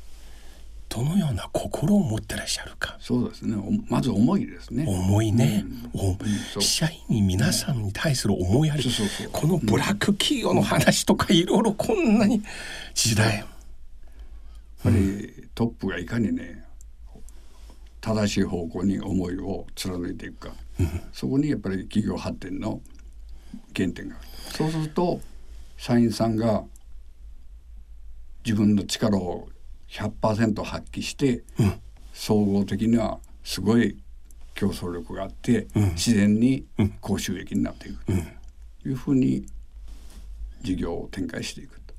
[0.95, 2.99] どのような心を持ってらっしゃるか。
[3.01, 3.57] そうですね。
[3.89, 4.85] まず思いですね。
[4.87, 5.65] 思いね。
[5.95, 8.85] うん、社員に皆さんに対する思いやり。
[9.33, 12.43] このブラック企業の話とかいろいろこんなに
[12.93, 13.39] 時代。
[13.39, 13.47] やっ
[14.83, 16.63] ぱりトップがいかにね
[18.03, 22.83] 正しい方向に思いを貫いていくか、うん、そこにやっぱり企業発展の
[23.75, 24.29] 原点がある。
[24.51, 25.21] そうすると
[25.79, 26.65] 社員さんが
[28.45, 29.49] 自分の力を
[29.93, 31.81] 100%発揮して、うん、
[32.15, 33.97] 総合的にはすごい
[34.55, 36.65] 競争力があって、うん、自然に
[37.01, 38.13] 高収益になっていくと
[38.89, 39.47] いうふうに
[40.63, 41.95] 事業を展開していくと。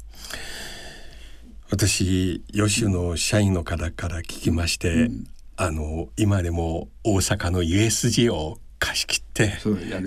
[1.69, 5.23] 私吉の社員の方から聞きまして、うん、
[5.55, 9.57] あの今でも大阪の USJ を貸し切って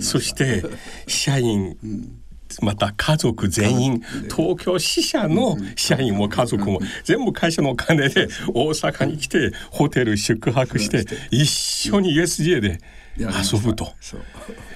[0.01, 0.63] そして
[1.07, 2.23] 社員、うん
[2.61, 4.01] また家族全員
[4.35, 12.79] 東京支社の社員も家族も全部会社のお金で大阪に来てホテル宿泊して一緒に USJ で
[13.17, 13.93] 遊ぶと。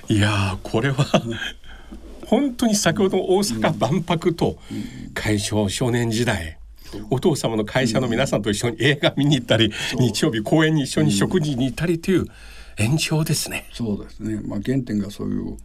[0.10, 1.06] いやこれは
[2.26, 4.58] 本当に先ほどの大阪万博と
[5.14, 6.58] 海上少年時代
[7.10, 12.26] お父様の会社の皆さんと一緒に映画見に行ったり日曜日公園に一緒に食事に行ったりという
[12.78, 13.68] 延長ですね。
[13.74, 14.42] そうですね。
[14.46, 15.58] まあ原点がそういう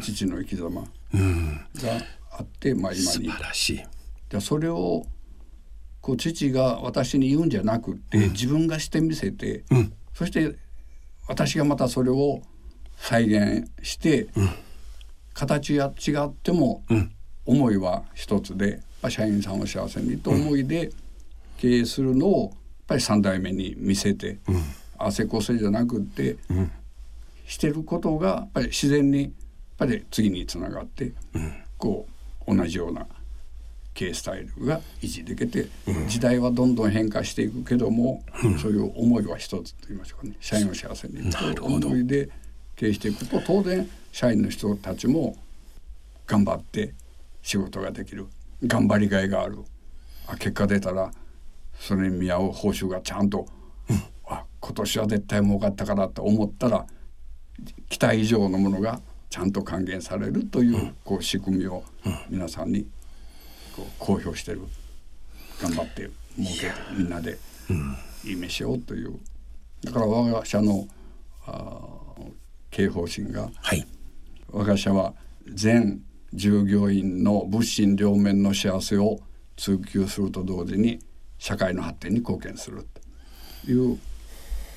[0.00, 0.84] 父の生き様。
[1.12, 2.00] が
[2.38, 3.06] あって、まあ、今に。
[3.06, 3.84] 素晴らしい。
[4.28, 5.06] じゃそれを
[6.00, 10.56] こう父が私に言うんじゃなくて、うん、自分がしてみせて、うん、そして
[11.28, 12.42] 私がまたそれを
[12.96, 14.50] 再現して、うん、
[15.34, 16.84] 形が違っても、
[17.44, 20.92] 思いは一つで社員さんを幸せにと思いで
[21.58, 22.50] 経営するのをやっ
[22.86, 24.38] ぱり3代目に見せて、
[24.98, 26.36] 汗こせじゃなくって、
[27.46, 29.32] してることがやっぱり自然に
[29.76, 32.06] ぱり次につながって、うん、こ
[32.46, 33.06] う同じような
[33.94, 42.28] 経営スタイルが維持できて、うん、時代はどんどん変化していくけども、うん、そういう思いは一つと言いましょうかね社員を幸せにという思いで
[42.76, 45.36] 経営していくと当然社員の人たちも
[46.26, 46.94] 頑張って
[47.42, 48.26] 仕事ができる。
[48.66, 49.58] 頑張りがいがある。
[50.26, 51.12] あ結果出たら
[51.78, 53.46] それに見合う報酬がちゃんと、
[53.88, 56.86] うん、あ今年は絶対儲かったからと思ったら
[57.88, 59.00] 期待以上のものが
[59.36, 61.84] ちゃんと還元されるというこう仕組みを
[62.30, 62.86] 皆さんに
[63.76, 64.62] こう公表してる。
[65.60, 66.08] 頑張って
[66.38, 67.36] 儲けてみんなで
[68.24, 69.18] いい飯をという。
[69.84, 70.88] だから我が社の
[71.46, 71.82] あ
[72.70, 73.86] 経営方針が、はい、
[74.50, 75.12] 我が社は
[75.52, 76.00] 全
[76.32, 79.20] 従業員の物心両面の幸せを
[79.58, 80.98] 追求すると同時に
[81.36, 82.86] 社会の発展に貢献する
[83.66, 83.98] という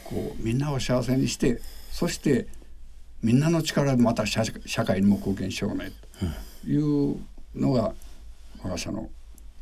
[0.04, 2.48] こうみんなを幸せにしてそして
[3.22, 5.92] みんなの力でまた社社会にも貢献しようね
[6.64, 7.18] という
[7.56, 7.94] のが
[8.64, 9.10] 我が社の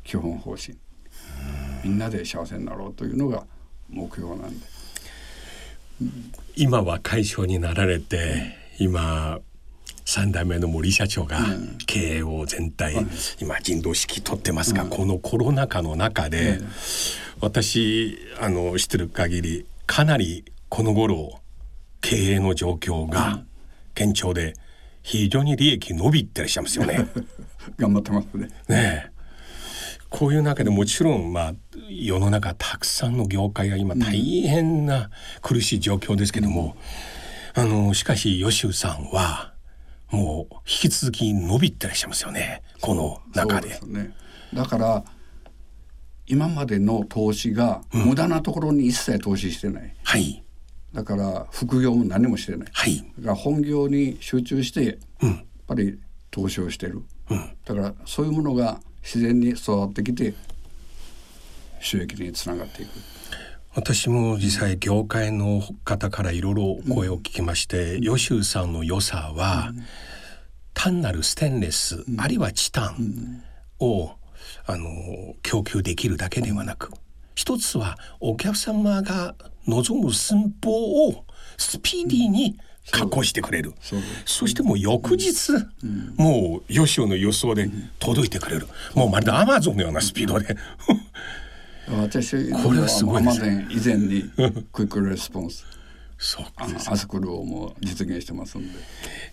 [0.03, 0.78] 基本方針。
[1.84, 3.45] みんなで幸せになろうというのが
[3.89, 4.66] 目標なんで、
[6.01, 8.18] うん、今は会長になられて、
[8.80, 9.39] うん、今
[10.05, 11.39] 3代目の森社長が
[11.86, 16.60] 経営を全体、うん、今人道指揮取ってますが、このコロナ禍の中で、
[17.41, 21.41] 私あの知ってる限りかなりこの頃
[22.01, 23.43] 経営の状況が
[23.98, 24.54] 堅調で
[25.02, 27.08] 非常に利益伸びてらっしゃいますよね。
[27.78, 28.50] 頑張ってますね。
[28.68, 29.12] ね
[30.10, 31.54] こういう中でもちろんまあ
[31.89, 35.10] 世の中たくさんの業界が今大変な
[35.41, 36.78] 苦しい状況ですけども、
[37.56, 39.54] うん、あのしかし吉さんは
[40.12, 43.70] もう引き続き伸びてらっしゃいますよねこの中で。
[43.70, 44.14] でね、
[44.54, 45.04] だから
[46.26, 49.84] 今までの投資が無駄なところに一切投資してない。
[49.84, 50.43] うん、はい
[50.94, 54.86] だから副業も何もしてない、はい、だから本業に集中して、
[55.22, 55.36] やっ
[55.68, 56.00] ぱり
[56.32, 60.34] 投資をしてる、うん、だからそういうものが自然に育ってきて
[61.80, 62.90] 収益につながっていく。
[63.76, 69.84] 私も実際業界の方からいろいろ声を聞きまして、うん、吉さんの良さは、うん、
[70.74, 73.44] 単なるステンレス、うん、あるいはチタン
[73.80, 74.14] を、
[74.66, 76.92] あの供給できるだけではなく
[77.36, 79.36] 一つはお客様が
[79.68, 81.26] 望む寸法を
[81.57, 82.57] スピーディーに
[82.91, 83.74] 加工してくれる、
[84.26, 85.51] そしてもう翌日、
[85.84, 90.55] うん、もう吉尾の予想で届いてくれる、うん、もうまるでアマゾンのようなスピードで。
[91.89, 94.30] 私これはすごいです、ね、以前に
[94.74, 95.65] クイックレスポンス。
[96.18, 96.45] そう
[96.89, 98.80] アスクルをもう実現してますんで。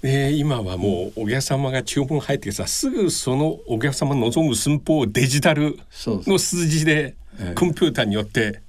[0.03, 2.65] で今はもうお客様が注文入ってきた。
[2.65, 7.55] らすぐそのお客様の望む寸法をデジタルの数字でええ。
[7.55, 8.61] コンピューターによって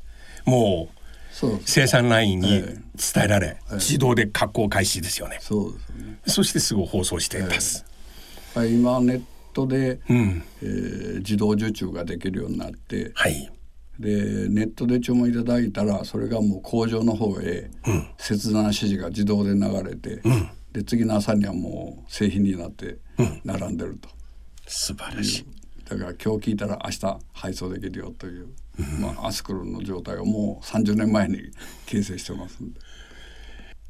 [0.46, 0.96] もう
[1.66, 2.62] 生産ラインにえ
[3.14, 5.40] 伝えられ自動で加工開始ですよね。
[5.42, 6.20] そうですよね。
[6.28, 7.80] そしてすぐ放送しています。
[7.80, 9.22] やっぱり今ネッ
[9.54, 13.52] トで、うん、えー自動受注ができるようになってはい。
[14.00, 17.70] でネットで注文いただいたらそれがもう工場の方へ
[18.18, 20.22] 切断指示が自動で流れて、
[20.74, 22.98] で次の朝にはもう製品になって
[23.46, 24.10] 並んでると、
[24.68, 25.46] 素晴らしい。
[25.86, 28.48] だから今日聞いたら明日配送できるよという、
[29.00, 31.52] まあ、アスクルの状態をもう30年前に
[31.86, 32.80] 形成してますんで。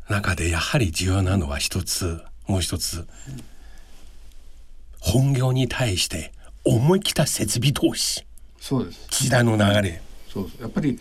[0.09, 3.07] 中でやはり重要なのは一つもう一つ。
[4.99, 6.31] 本業に対して
[6.63, 8.25] 思い切った設備投資。
[8.59, 9.07] そうです。
[9.09, 10.01] 時代の流れ。
[10.31, 10.99] そうやっぱり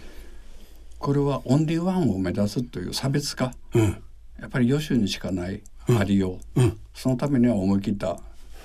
[0.98, 4.02] これはオンリーワンを目指すという差別化、うん。
[4.40, 6.60] やっぱり予習にしかないありよう、
[6.94, 8.18] そのためには思い切った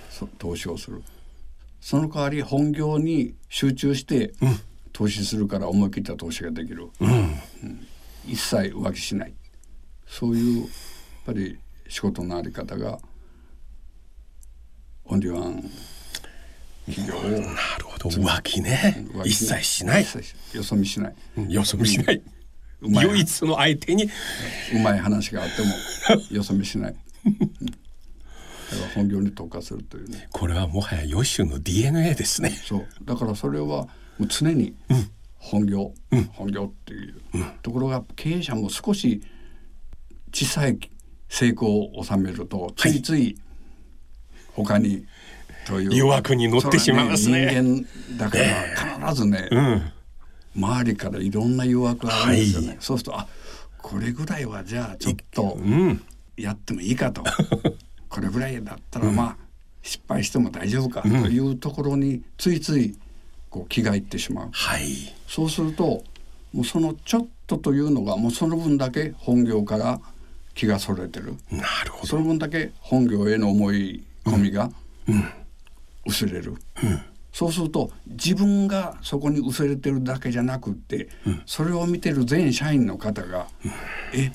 [0.09, 1.03] そ投資をする
[1.81, 4.33] その代わり本業に集中して
[4.93, 7.35] 投資するから思い切った投資ができる、うん。
[8.27, 9.33] 一切浮気しない。
[10.07, 10.69] そういうやっ
[11.25, 11.57] ぱり
[11.87, 12.99] 仕事のあり方が
[15.05, 15.63] オンリーワン
[16.85, 17.17] 企業。
[17.17, 17.39] をな
[17.77, 18.09] るほど。
[18.09, 19.07] 浮気ね。
[19.11, 19.29] 浮気。
[19.29, 20.05] 一切しない。
[20.53, 21.15] よそ見しない。
[21.51, 22.21] よそ見しない、
[22.81, 24.09] 唯一の相手に。
[24.75, 26.95] うまい話があっても よそ見しない、
[28.95, 30.27] 本業に特化するというね。
[30.31, 32.49] これはもはやヨシュの DNA ですね。
[32.49, 32.87] そう。
[33.03, 33.87] だからそれはも
[34.19, 34.75] う常に
[35.37, 35.93] 本業、
[36.33, 37.21] 本業っていう、
[37.61, 39.21] ところが経営者も少し
[40.33, 40.79] 小さい
[41.27, 43.37] 成功を収めるとついつい
[44.53, 45.05] 他に
[45.65, 45.93] という。
[45.93, 47.47] 誘惑に乗ってしまいますね。
[47.47, 49.91] それは人間だから必ずね、うん。
[50.55, 52.77] 周りからいろんな誘惑があるんですよね、はい。
[52.79, 53.27] そうするとあ
[53.77, 56.01] これぐらいはじゃあちょっとうん。
[56.39, 57.23] やってもいいかと
[58.09, 59.37] これぐらいだったらまあ
[59.81, 62.97] 失敗しても大丈夫かというところについつい
[63.49, 64.49] こう気がいってしまう。
[64.51, 65.13] はい。
[65.27, 66.03] そうすると
[66.53, 69.99] もうそのちょっとというのがもうその分だけ本業から
[70.53, 71.35] 気がそれてる。
[71.51, 72.07] なるほど。
[72.07, 74.71] その分だけ本業への思い込みが
[76.05, 76.55] 薄れる、
[77.31, 81.09] そうすると自分がそこに薄れてるだけじゃなくって、
[81.45, 83.47] それを見てる全社員の方が
[84.13, 84.31] 「え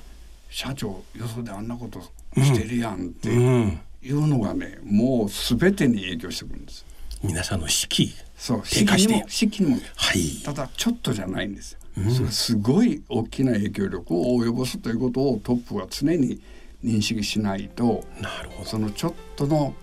[0.49, 2.01] 社長よそであんなこと
[2.37, 6.85] してるやん」ってうんいうのがねもう全てに影響してくるんです。
[7.23, 9.79] 皆さんの士気そう士気にも士気にも。
[9.97, 10.43] はい。
[10.45, 11.79] ただちょっとじゃないんですよ、
[12.11, 16.41] それすごい大きな影響力を及ぼすということをトップは常に
[16.85, 18.69] 認識しないとなるほど。
[18.69, 19.75] そのちょっとの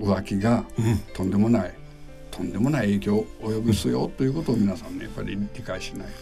[0.00, 0.64] 浮気が
[1.12, 1.74] とんでもない、
[2.30, 6.12] とんでもない影響を及ぼすよということを皆さんねやっぱり理解しないと。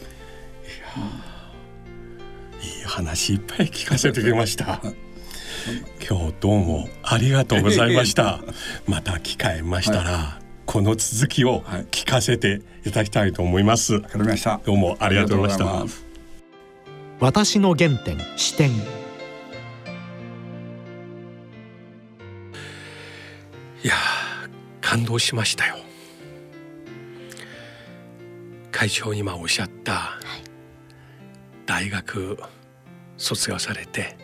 [2.67, 4.83] いい話いっぱい聞かせてくれました
[6.09, 8.41] 今日どうもありがとうございました。
[8.87, 14.61] また機会ましたら、この続きをはい聞かせていただきたいと思います、わかりました。
[14.65, 16.07] どうもありがとうございましたありがとうございます。
[17.19, 18.71] 私の原点視点。
[18.71, 18.75] い
[23.85, 24.49] やー
[24.81, 25.77] 感動しましたよ。
[28.71, 30.19] 会長今おっしゃった、
[31.65, 32.39] 大学
[33.17, 34.19] 卒業されて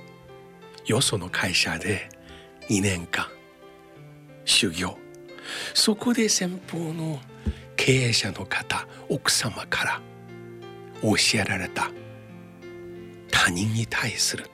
[0.86, 2.08] よその会社で
[2.68, 3.26] 2年間
[4.44, 4.96] 修行。
[5.74, 7.20] そこで先方の
[7.76, 10.00] 経営者の方奥様から
[11.02, 11.90] 教えられた。
[13.30, 14.48] 他人に対する。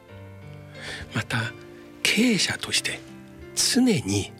[1.14, 1.52] また
[2.02, 2.98] 経営者として
[3.54, 4.32] 常に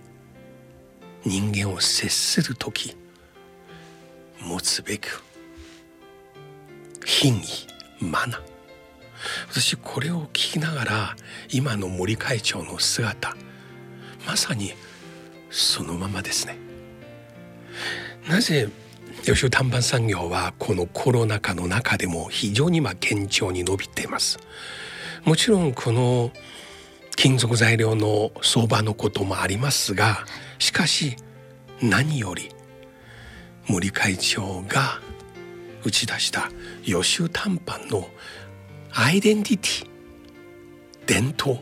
[1.25, 2.97] 人間を接する時
[4.41, 5.23] 持つべく
[7.05, 7.43] 品位
[8.01, 8.58] マナー
[9.51, 11.17] 私これを聞きながら
[11.51, 13.37] 今の森会長の姿
[14.27, 14.73] まさに
[15.51, 16.59] そのままですね。
[18.29, 18.69] なぜ
[19.25, 24.39] 吉尾短板産業はこのコロナ禍の中でも非常に今堅調に伸びています。
[25.25, 26.31] もちろんこの
[27.17, 30.25] 金属材料の相場のこともありますが
[30.59, 31.17] しかし
[31.83, 32.51] 何より
[33.67, 35.01] 森会長が
[35.85, 36.51] 打ち出した
[36.85, 38.09] 予習短パンの
[39.01, 39.87] アイデンティティ
[41.07, 41.61] 伝統。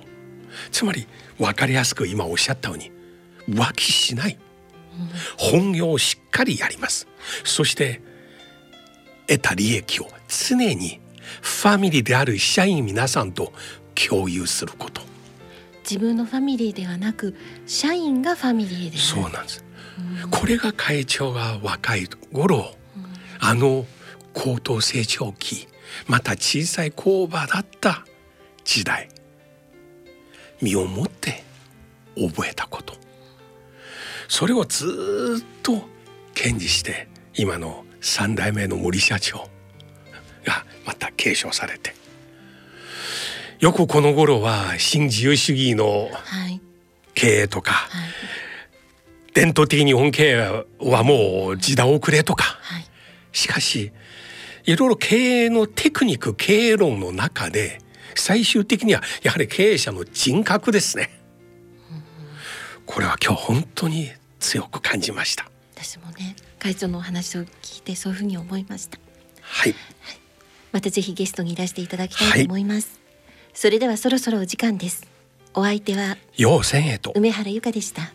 [0.71, 1.07] つまり
[1.39, 2.91] 分かりやすく今おっしゃったように
[3.47, 4.39] 浮気しない。
[5.37, 7.07] 本業をしっかりやります。
[7.45, 8.01] そして
[9.27, 10.99] 得た利益を常に
[11.43, 13.53] ファミリーである社員皆さんと
[13.95, 15.03] 共有すること。
[15.83, 19.63] 自分のファミリーではなく社員がファミリーでそうなんです。
[20.31, 22.75] これが会長が若い頃
[23.41, 23.85] あの
[24.33, 25.69] 高等成長期
[26.07, 28.05] また小さい工場だった
[28.65, 29.09] 時代。
[30.61, 31.45] 身をもって
[32.17, 32.95] 覚えたこと。
[34.29, 35.83] それをずっと
[36.35, 39.49] 堅持して今の3代目の森社長
[40.45, 41.95] がまた継承されて。
[43.59, 46.61] よくこの頃は新自由主義のはい。
[47.15, 48.11] 経営とか、はい。
[49.33, 52.59] 伝統的日本経営はもう時代遅れとか。
[52.61, 52.87] はい。
[53.33, 53.93] しかし
[54.67, 57.81] いろいろ経営のテクニック経営論の中で
[58.17, 61.11] 最終的にはやはり経営者の人格ですね。
[62.85, 64.11] これは今日本当に
[64.41, 65.49] 強く感じました。
[65.75, 68.99] 私もね会長のお話を聞いてそういうふうに思いました。
[69.41, 69.75] はい、
[70.73, 73.01] またぜひゲストにいらしていただきたいと思います、
[73.55, 75.07] それではそろそろお時間です。
[75.55, 77.13] お相手は陽線へと。
[77.15, 78.13] 梅原由香でした